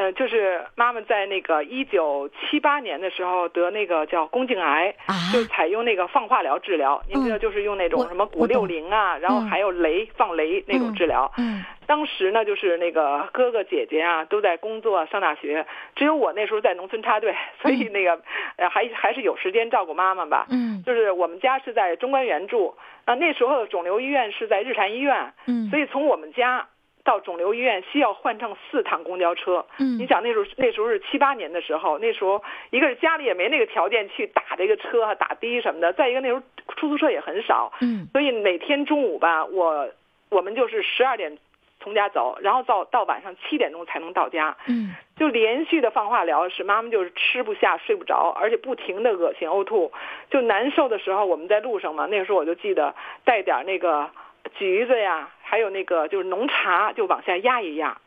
[0.00, 4.94] 呃，就是妈妈在那个一九七八年的时候得那个叫宫颈癌，
[5.30, 7.02] 就采用那个放化疗治疗。
[7.06, 11.30] 您知道，就是用那种什么钴六零啊，然后还有镭放雷那种治疗。
[11.36, 18.18] 嗯，当时呢，就是那个哥哥姐姐啊都在工作上大学，只有我那时候在农村插队，所以那个
[18.56, 20.46] 呃还还是有时间照顾妈妈吧。
[20.48, 25.34] 嗯，就是我们家是在中关园住，啊那时候肿瘤医院是在日坛医院。
[25.44, 26.66] 嗯，所以从我们家。
[27.02, 29.64] 到肿瘤医院需要换乘四趟公交车。
[29.78, 35.92] 嗯，你想那时候那时候是七八年的时候，那时候一个是家里也没那个条件去打这个车啊，打的什么的。
[35.94, 36.42] 再一个那时候
[36.76, 37.72] 出租车也很少。
[37.80, 39.88] 嗯，所以每天中午吧，我
[40.28, 41.38] 我们就是十二点
[41.80, 44.56] 从家走，然后到到晚上七点钟才能到家。
[44.68, 49.90] 嗯，就连续的放化疗，使妈妈就是吃不下、睡不着，而且不停的恶心呕吐，
[50.30, 54.10] 就难受的时候，我们在路上嘛，那个时候我就记得带点那个。
[54.54, 57.98] 橘子呀，还有那个就是浓茶，就往下压一压，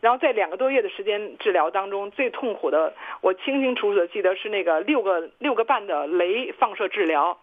[0.00, 7.38] 然后在两个多月的时间治疗当中，最痛苦的，我清清楚楚的记得是那个六个六个半的镭放射治疗，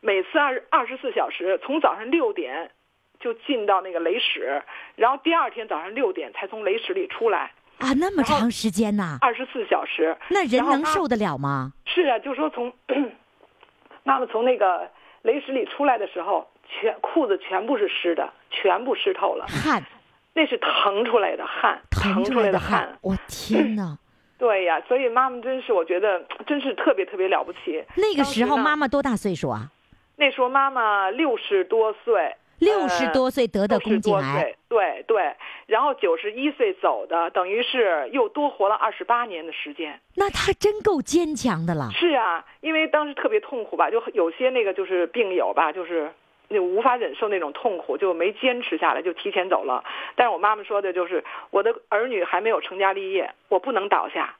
[0.00, 2.70] 每次二二十四小时，从早上六点
[3.20, 4.62] 就进到那个镭室，
[4.96, 11.72] 然后第二天早上六点才从镭室里出来啊，那么长时间呐，二十四小时，那人能受得了吗？
[11.86, 12.72] 是啊，就说从
[14.02, 14.90] 妈妈从那个
[15.22, 16.46] 镭室里出来的时候。
[16.70, 19.46] 全裤子全部是湿的，全部湿透了。
[19.46, 19.82] 汗，
[20.34, 22.96] 那是腾出来的汗，腾出来的汗。
[23.02, 23.98] 我天哪！
[24.38, 27.84] 对呀，所以妈妈真是，我觉得真是特别特别了不起。
[27.96, 29.70] 那个时候妈妈多大岁数啊？
[30.16, 32.34] 那时候妈妈六十多岁。
[32.58, 34.54] 六十多岁得的宫颈癌。
[34.68, 35.34] 对对，
[35.66, 39.98] 然后九十一岁走的，等于是又多活了二十八年的时间。
[40.14, 41.90] 那他真够坚强的了。
[41.92, 46.10] 是啊，因为当时特别痛苦吧，就有些那个就是病友吧，就是。
[46.50, 49.84] 就无法忍受那种痛苦，就没坚持下来，就提前走了。
[50.16, 54.34] 但是我妈妈说的就是，我的儿女还没有成家立业，我不能倒下，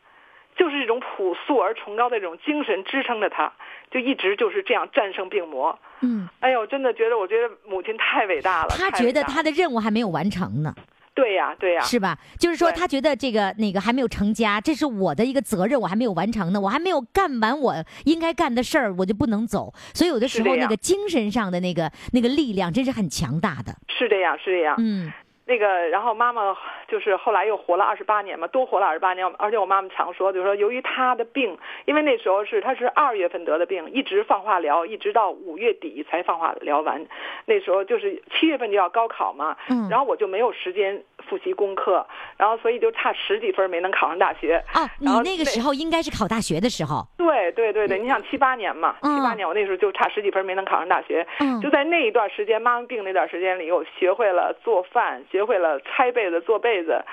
[0.56, 3.52] 就是这种朴素而崇高的这种精神支撑着她，
[3.90, 5.78] 就一直就是这样战胜病魔。
[6.00, 8.70] 嗯，哎呦，真的觉得，我觉得母亲太伟大了。
[8.76, 10.74] 她觉得她的任务还没有完成呢。
[11.20, 12.16] 对呀，对呀，是吧？
[12.38, 17.74] 就是说，他觉得这个那个还没有成家，这是我的一个责任，我还没有完成呢，我还没有干完我
[18.06, 19.72] 应该干的事儿，我就不能走。
[19.92, 23.74] 所以有的时候，那个精神上的那个那个力量，真是很强大的。
[23.88, 24.76] 是这样，是这样。
[24.78, 25.12] 嗯。
[25.46, 26.56] 那个，然后妈妈
[26.86, 29.26] 就是后来又活了二十八年嘛，多活了二十八年。
[29.36, 37.04] 而且我妈妈常说，就是说由于她的病，因为那时候是她是二月份得的病，一直放化疗，一直到五月底才放化疗完。
[37.46, 42.06] 那时候就是七月份就要高考嘛，嗯，然后我就没有时间复习功课，
[42.36, 44.62] 然后所以就差十几分没能考上大学。
[44.72, 47.06] 啊，你那个时候应该是考大学的时候。
[47.16, 51.26] 对对对对，你想七八年嘛，七八年我那时候就差十几分没能考上大学。
[51.40, 57.04] 嗯，就在那一段时间，妈妈病那段时间里，我学会了做饭，学会了拆被子、做被子，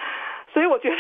[0.53, 0.95] 所以我觉得，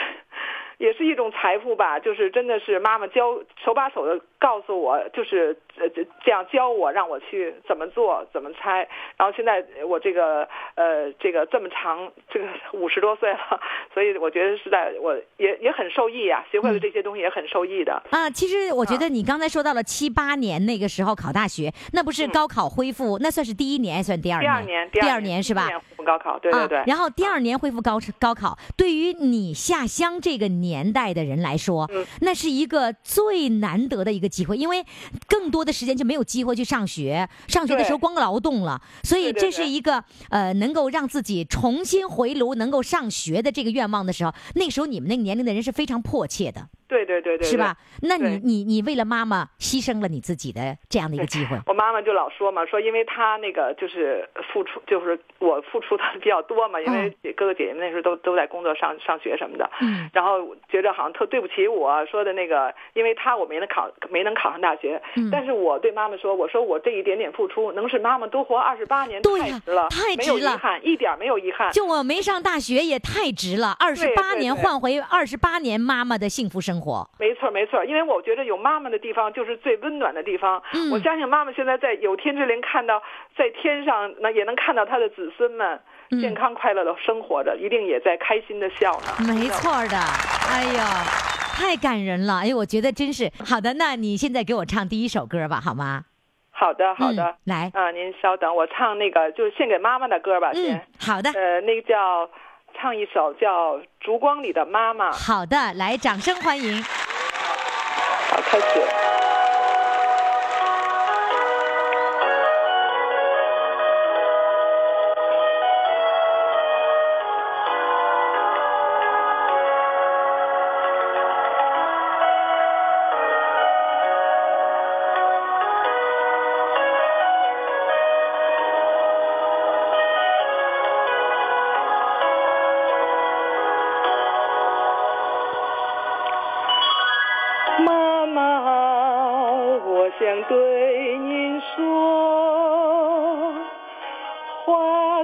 [0.77, 5.89] 也是一种财富吧，就是真的是妈妈教手把手的告诉我，就是呃
[6.23, 8.87] 这样教我，让我去怎么做，怎么猜。
[9.17, 13.59] 然后现在我这个呃这个这么长，这个五十多岁了，
[13.91, 18.03] 所以我觉得是在我也也很受益呀，学会了这些东西也很受益的。
[18.11, 24.51] 啊，其实我觉得你刚才说到了七八年那个时候考大学，那不是高考恢复，那算是第一年，算第二年？
[24.51, 25.65] 第二年，第二年是吧？
[25.65, 26.83] 恢复高考，对对对。
[26.85, 30.66] 然后第二年恢复高高考，对于你下乡这个年。
[30.67, 31.89] 年代的人来说，
[32.21, 34.83] 那是一个最难得的一个机会，因为
[35.27, 46.67] 更多的时间就没有机会去上学，上学的时候光劳动了，所以这是一个呃能够让自己重新回炉、能够上学的这个愿望的时候，那时候你们那个年龄的人是非常迫切的。
[46.87, 47.75] 对对对对，是吧？
[48.01, 51.59] 那你你你为了妈妈牺牲了你自己的这样的一个机会。
[51.67, 71.71] 我妈妈就老说嘛，说因为她那个就是付出，就是我付出的比较多嘛，因为哥哥姐姐那时候都都在工作上上学什么的，嗯，然后觉着好像特对不起我说的那个，因为他我没能考没能考上大学，嗯，但是我对妈妈说，我说我这一点点付出能使妈妈多活二十八年，太值了，太值了，没有遗憾，一点没有遗憾。
[71.71, 77.09] 就我没上大学也太值了，二十八年换回二十八年妈妈的幸福生活。
[77.17, 77.47] 没错。
[77.57, 80.61] 没错，因为我觉得有妈妈的地方就是最温暖的地方。
[80.73, 83.01] 嗯，我相信妈妈现在在有天之灵看到
[83.35, 85.79] 在天上，那也能看到她的子孙们
[86.21, 89.33] 健康快乐的生活着，一定也在开心的笑呢。
[89.33, 89.97] 没错的，
[90.49, 90.79] 哎呦，
[91.57, 92.41] 太感人了！
[92.43, 93.73] 哎，我觉得真是好的。
[93.73, 96.05] 那你现在给我唱第一首歌吧，好吗？
[96.51, 100.87] 好的，好的，来啊，您稍等，我唱那个就是献给妈妈的歌吧，先。
[100.99, 101.29] 好的。
[101.31, 102.29] 呃，那个叫
[102.73, 105.11] 唱一首叫《烛光里的妈妈》。
[105.13, 106.81] 好的，来，掌声欢迎。
[106.81, 108.81] 好，开始。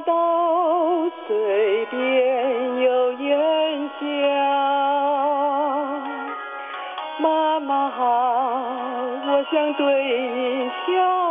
[0.01, 4.05] 到嘴边有烟霞
[7.19, 8.05] 妈妈好
[9.25, 11.22] 我想对你笑。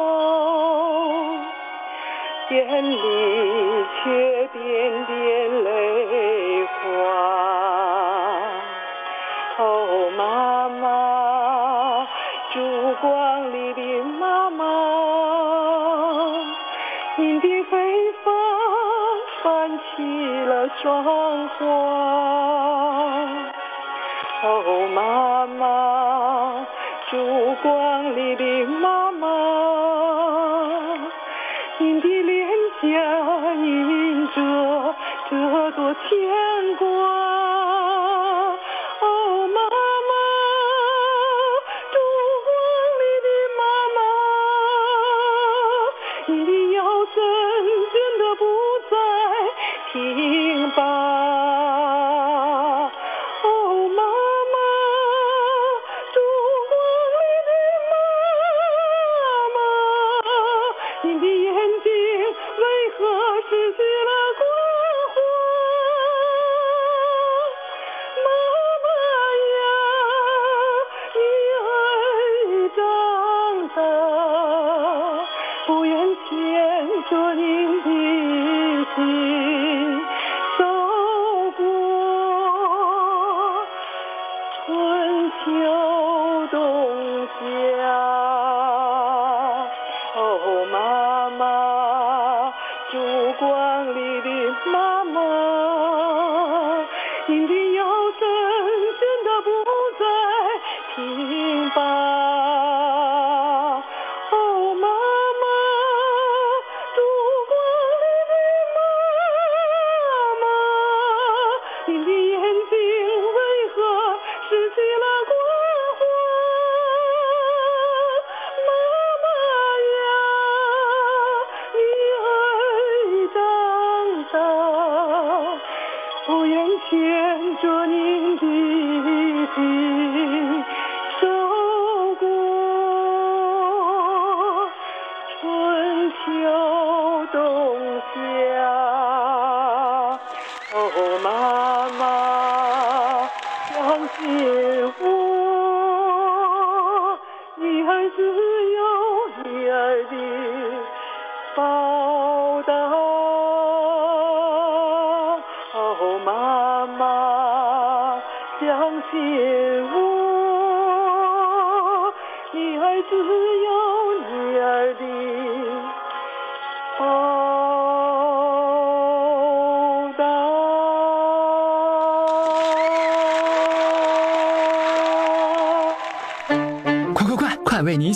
[85.45, 88.12] 秋冬夏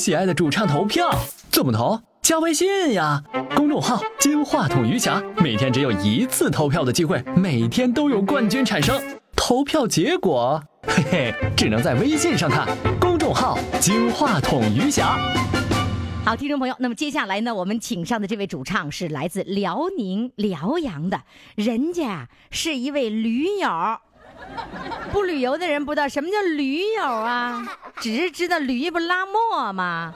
[0.06, 1.10] 喜爱的主唱投票！
[1.50, 2.00] 怎么投？
[2.22, 3.20] 加微信呀，
[3.56, 9.02] 公众号“金话筒余霞”，每天只有一次投票的机会，每天都有冠军产生。
[9.34, 12.68] 投票结果，嘿嘿，只能在微信上看。
[13.00, 15.18] 公众号“金话筒余霞”。
[16.24, 21.22] 好，听众朋友，那么接下来呢，我们请上的这位主唱是来自辽宁辽阳的，
[21.56, 23.68] 人家是一位驴友。
[25.12, 27.64] 不旅游的人不知道什么叫驴友啊，
[28.00, 30.12] 只是知道驴不拉磨吗？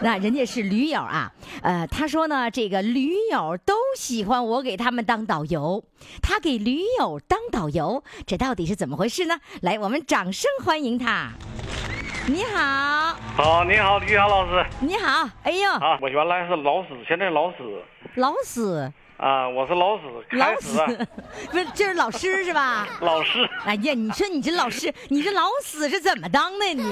[0.00, 1.32] 那人家是驴友啊，
[1.62, 5.82] 呃，他说呢，这个驴友都喜欢我给他们当导游，
[6.22, 9.36] 他给驴友当导游，这到底是怎么回事呢？
[9.62, 11.30] 来，我们掌声欢迎他。
[12.26, 14.64] 你好，好，你好，于霞老师。
[14.80, 17.56] 你好，哎呦，啊，我原来是老死，现在老死，
[18.14, 18.90] 老死。
[19.24, 20.02] 啊，我是老师，
[20.32, 21.06] 老师，
[21.50, 22.86] 不是，这是老师是吧？
[23.00, 26.82] 老师，哎呀，你说你这老师，你这老死是怎么当的你？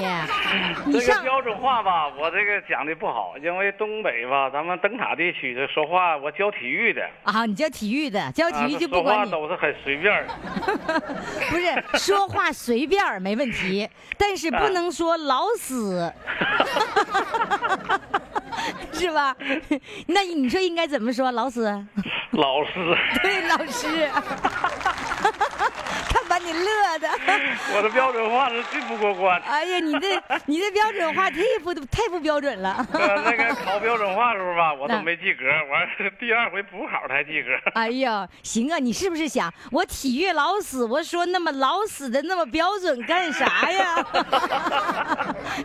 [0.86, 10.24] 你这个标准化吧，我这个讲的不好，因为东北吧，咱们灯塔地区的说话，我教体育的啊，你教体育的，教体育就不管你，都是很随便
[11.50, 16.10] 不是说话随便没问题，但是不能说老死。
[18.92, 19.34] 是吧？
[20.08, 21.30] 那你说应该怎么说？
[21.32, 21.62] 老师？
[22.32, 22.96] 老师。
[23.22, 24.10] 对，老师。
[26.08, 27.08] 看把你乐的。
[27.74, 29.40] 我的标准化是最不过关。
[29.42, 32.86] 哎呀，你这你这标准化太不太不标准了。
[32.92, 35.88] 那个考标准化时候吧，我都没及格，完
[36.18, 37.48] 第二回补考才及格。
[37.74, 40.84] 哎呀，行啊，你是不是想我体育老死？
[40.84, 44.06] 我说那么老死的那么标准干啥呀？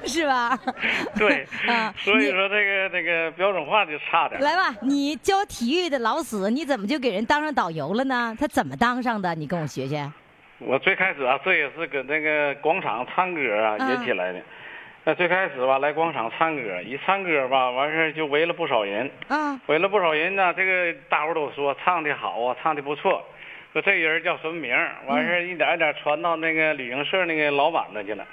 [0.06, 0.58] 是吧？
[1.18, 1.48] 对。
[1.68, 4.40] 啊，所以说这个这个标准化就差点。
[4.42, 8.36] 来吧，你教体育的老死，你怎么就给人当上导游了呢？
[8.40, 9.34] 他怎么当上的？
[9.36, 10.12] 你跟我学学。
[10.60, 14.40] 我最开始啊，这也是搁那个广场唱歌啊引起来的。
[15.04, 19.10] 那最开始吧，来广场唱歌，一唱歌吧，完事就围了不少人。
[19.30, 19.60] 嗯。
[19.68, 23.24] 围了不少人呢，这个大伙都说唱的好啊，唱的不错。
[23.72, 24.76] 说这人叫什么名？
[25.06, 28.26] 完事一点一点传到那个旅行社那个老板那去了。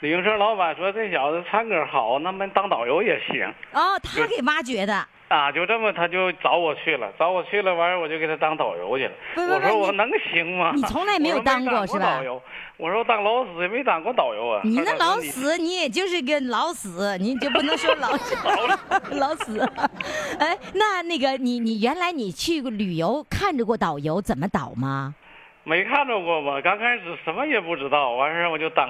[0.00, 3.44] 旅行社老板说这小子唱歌好，那么当导游也行。
[3.72, 5.04] 哦，他给挖掘的。
[5.26, 9.12] 啊，就这么他就找我去了，找我去了，完事我就给他当导游去了。
[9.36, 10.72] 我说我能行吗？
[10.74, 12.16] 你从来没有当过是吧？
[12.16, 12.40] 导游，
[12.76, 14.60] 我说当老死也没当过导游啊。
[14.64, 18.08] 你那老死，你也就是个老死，你就不能说老
[19.18, 19.60] 老死。
[20.38, 25.14] 哎，那那个你你原来你去过旅游看着过导游怎么导吗？
[25.64, 28.88] 没看着过吧，刚开始什么也不知道，完事我就当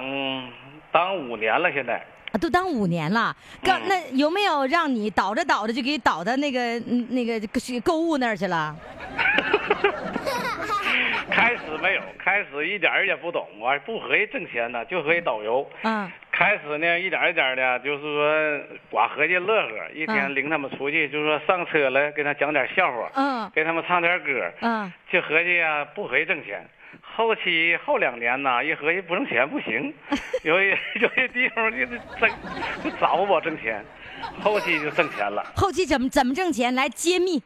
[0.90, 2.04] 当五年了，现在。
[2.30, 6.78] 啊，都当五年了，刚那有没有让你倒着倒着就给倒到那个
[7.08, 7.40] 那个
[7.80, 8.76] 购物那儿去了？
[11.30, 15.66] 开始没有，开始一点也不懂，完不合计挣钱呢，就合计导游。
[15.82, 16.10] 嗯。
[16.30, 18.60] 开始呢，一点一点的，就是说
[18.92, 26.64] 寡合计乐呵，一天领他们出去，就是说上车了，给他讲点笑话，嗯，给他们唱点歌，嗯，就合计啊，不合计挣钱。
[27.18, 29.92] 后期后两年呢，一合计不挣钱不行，
[30.44, 32.30] 有有些地方就是挣，
[32.84, 33.84] 就找我挣钱，
[34.40, 35.44] 后期就挣钱了。
[35.56, 36.72] 后期怎么怎么挣钱？
[36.76, 37.42] 来揭秘。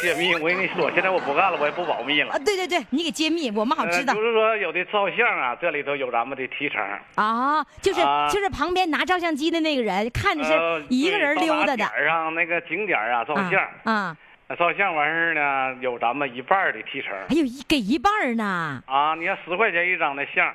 [0.00, 2.32] 揭秘，我跟你说，现在我不干了，我也不保密了。
[2.32, 4.14] 啊，对对对，你给揭秘，我们好知道。
[4.14, 6.80] 就是说，有的照相啊，这里头有咱们的提成。
[7.16, 8.00] 啊，就是
[8.32, 11.76] 就是旁边拿照相机的那个人，看着是一个人溜达的。
[11.78, 14.16] 点上那个景点啊，照相啊。
[14.56, 18.82] 照相完事儿呢，有咱们一半的提成，哎呦一给一半呢。
[18.86, 20.52] 啊，你要十块钱一张的相，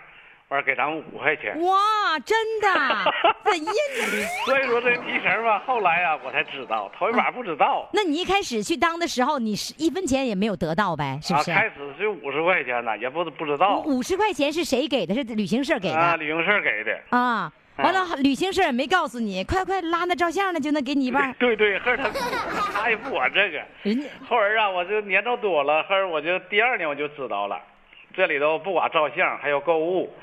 [0.49, 1.59] 完给咱们五块钱。
[1.61, 2.67] 哇，真的？
[3.45, 4.27] 怎印的？
[4.45, 7.89] 所以说这提成吧，后来啊，我才知道，头一把不知道。
[7.93, 11.17] 那你一开始去当的时候，你是一分钱也没有得到呗？
[11.21, 11.51] 是不是？
[11.53, 13.81] 开始是五十块钱呢，也不不知道。
[13.85, 15.15] 五十块钱是谁给的？
[15.15, 15.97] 是旅行社给的。
[15.97, 16.99] 啊，旅行社给的。
[17.11, 17.51] 啊。
[17.77, 21.33] 完了，旅行社也没告诉你，快快拉那照相的就能给你一半。
[21.39, 22.09] 对对，后他
[22.73, 23.61] 他也不管这个。
[24.27, 27.61] 后儿啊，我就年头多了，后儿我就第二年我就知道了，
[28.15, 30.13] 这里头不管照相，还有购物，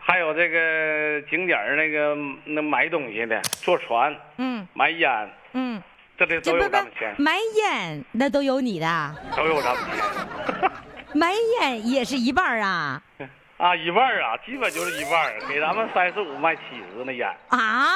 [0.00, 5.82] 还有这个景点那个那买东西的，坐船，嗯，买烟，嗯，
[6.16, 7.12] 这里都有咱们钱。
[7.18, 9.14] 买烟那都有你的。
[9.36, 10.70] 都有咱们钱。
[11.14, 13.02] 买烟也是一半啊。
[13.58, 16.62] 啊，一半啊，基本就是一半给咱们三十五卖七
[16.96, 17.28] 十那烟。
[17.48, 17.86] 啊，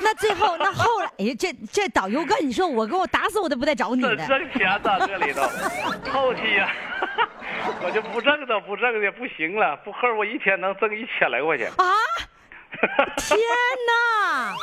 [0.00, 4.16] 那最后那后来，哎呀，这这导游跟，你说我给我打死我都不带找你的。
[4.16, 5.42] 挣钱呢，这里头，
[6.12, 6.70] 后期呀，
[7.82, 11.68] 我就不挣的，不挣的不行了，不后我一天能挣一千来块钱。
[11.76, 11.84] 啊！
[13.16, 13.38] 天
[13.86, 14.54] 哪，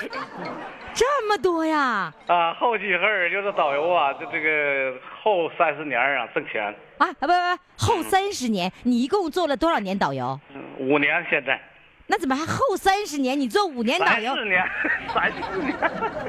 [0.93, 2.13] 这么多呀！
[2.27, 4.93] 啊，后期后就是导游啊，这这个
[5.23, 6.63] 后三十年啊挣钱。
[6.97, 7.33] 啊啊不不
[7.77, 10.39] 后三十年，你一共做了多少年导游？
[10.77, 11.59] 五年现在。
[12.07, 13.39] 那怎么还后三十年？
[13.39, 14.35] 你做五年导游？
[14.35, 14.63] 四年，
[15.13, 15.77] 三四年。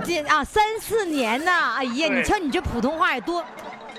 [0.04, 1.50] 这啊三四年呢？
[1.76, 3.44] 哎呀，你瞧你这普通话也多。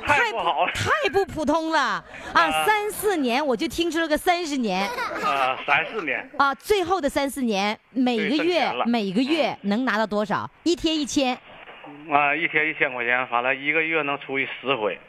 [0.06, 2.04] 太不好了，太不普通了。
[2.34, 2.66] 啊！
[2.66, 4.88] 三四年我就听出了个三十年，
[5.24, 6.30] 啊，三四年。
[6.38, 10.50] 啊，最后的三四年，每个月每个月能拿到多少？
[10.64, 11.38] 一天一千，
[12.12, 15.00] 啊，一天一千块钱，反正一个月能出去十回。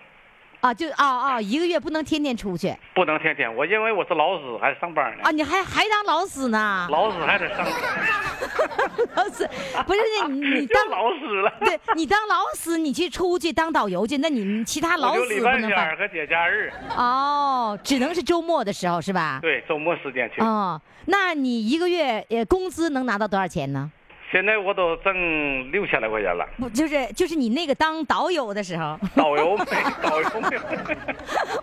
[0.65, 3.55] 啊，就啊啊，一个月不能天天出去，不能天天。
[3.55, 5.25] 我因为我是老师，还上班呢。
[5.25, 6.89] 啊，你还还当老师呢？
[6.91, 7.67] 老师还得上班。
[9.15, 9.47] 老师，
[9.87, 10.01] 不是
[10.31, 11.53] 你你 当老师了？
[11.61, 15.39] 对，你当老师，你去出去当导游去，那你其他老师不能。
[15.39, 16.73] 礼拜天和节假日。
[16.97, 19.41] 哦，只能是周末的时候是吧？
[19.43, 20.41] 对，周末时间去。
[20.41, 23.93] 哦，那你一个月呃工资能拿到多少钱呢？
[24.35, 29.65] 现在我都挣六千来块钱了，不就是就是你那个当导游的时候，导游没
[30.03, 30.59] 导游没，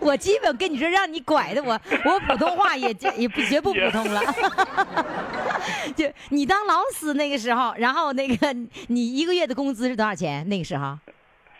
[0.00, 4.22] 我基本跟你说让你拐的我我普通话也也绝不普通了，
[5.94, 8.56] 就你当老师那个时候，然后那个
[8.86, 10.48] 你一个月的工资是多少钱？
[10.48, 10.96] 那个时候？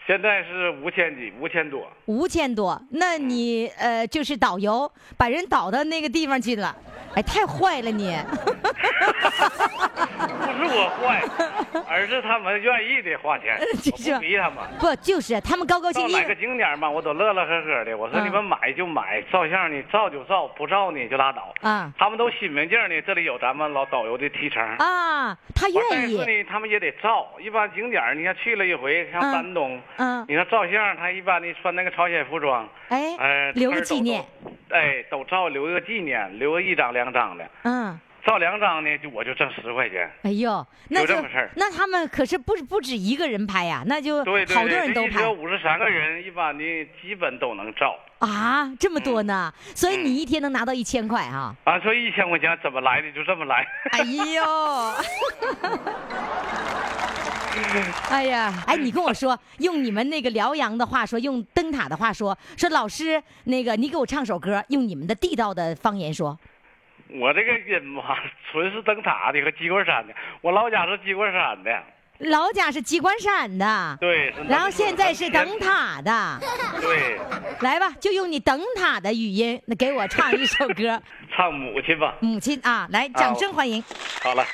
[0.07, 1.89] 现在是五千几，五千多。
[2.07, 6.75] 五千多，那你呃就是导游，把人导到那个地方去了，
[7.15, 8.17] 哎，太坏了你。
[10.23, 11.23] 不是我坏，
[11.89, 14.59] 而是他们愿意的花钱，不逼他们。
[14.79, 16.21] 不就是他们高高兴兴。
[16.21, 17.97] 哪个景点嘛，我都乐乐呵呵的。
[17.97, 21.55] 我说你们买就买，照相你照就照，不照你就拉倒。
[21.63, 21.93] 啊。
[21.99, 24.63] 他们都心明镜呢，这里有咱们老导游的提成。
[24.77, 26.17] 啊，他愿意。
[26.19, 27.29] 但是呢，他们也得照。
[27.41, 29.81] 一般景点你看去了一回，像丹东。
[29.97, 34.25] 嗯，你说照相，他一般的穿那个朝鲜服装，哎，呃，留个纪念，
[34.71, 40.11] 哎，都照留个纪念，留个一张两张的，嗯，照两张呢，就我就挣十块钱。
[40.23, 41.51] 哎呦，那就这么事儿。
[41.57, 45.29] 那他们可是不不止一个人拍呀，那就好多人都拍。
[45.29, 46.65] 五十三个人，一般的
[47.01, 47.99] 基本都能照。
[48.21, 51.55] 啊，这么多呢，所以你一天能拿到一千块哈。
[51.65, 53.67] 啊，所以一千块钱怎么来的，就这么来。
[53.91, 54.43] 哎呦。
[58.09, 66.39] 哎呀，哎，你跟我说，用你们那个辽阳的话说，用灯塔的话说，说老师，那个你给我唱首歌，用你们的地道的方言说。
[67.09, 68.03] 我这个音嘛，
[68.51, 71.83] 纯是灯塔的和鸡冠山的，我老家是鸡冠山的。
[72.19, 73.99] 老家是鸡冠山的。
[74.01, 74.33] 对。
[74.49, 76.39] 然后现在是灯塔的。
[76.81, 77.19] 对。
[77.61, 81.03] 来吧，就用你灯塔的语音，那给我唱一首歌。
[81.35, 82.15] 唱母亲吧。
[82.21, 83.83] 母亲啊，来，掌声欢迎。
[84.23, 84.45] 好了。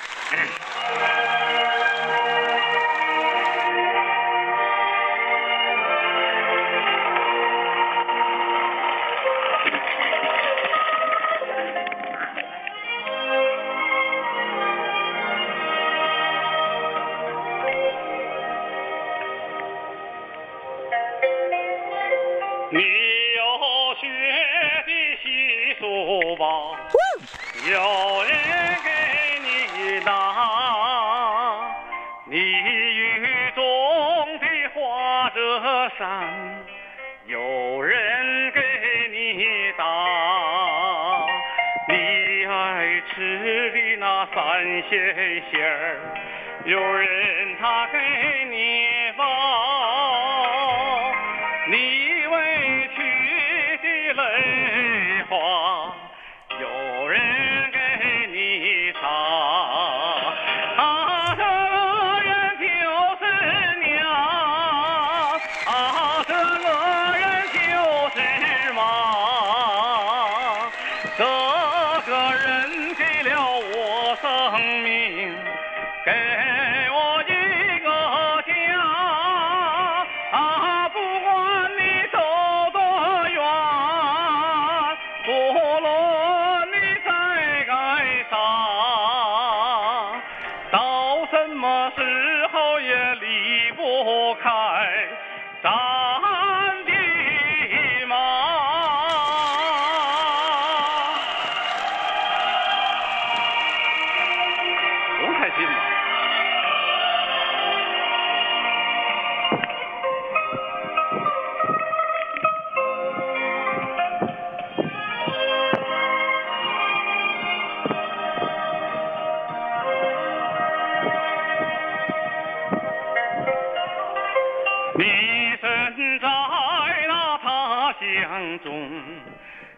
[128.09, 128.91] 他乡中，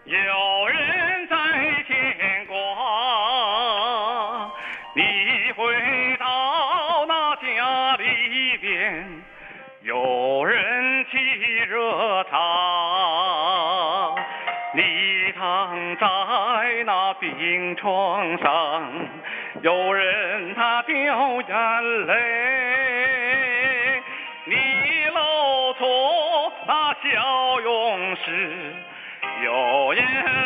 [0.04, 1.36] 有人在
[1.88, 2.54] 牵挂。
[4.94, 5.02] 你
[5.56, 9.04] 回到那家里边，
[9.82, 14.14] 有人沏热茶。
[14.74, 16.06] 你躺在
[16.86, 18.88] 那病床上，
[19.62, 20.94] 有人他掉
[21.42, 22.49] 眼泪。
[26.72, 28.72] 那笑容时，
[29.42, 30.04] 有人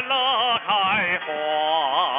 [0.09, 2.14] 乐开花。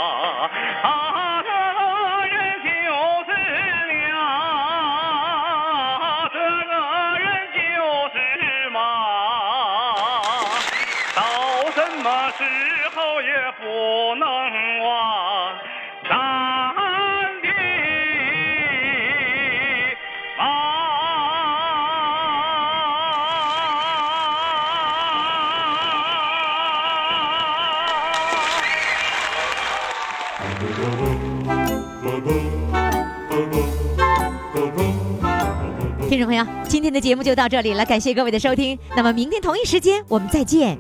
[36.26, 38.78] 众朋友，今天的节目就到这里了，感谢各位的收听。
[38.96, 40.76] 那么明天同一时间我们再见。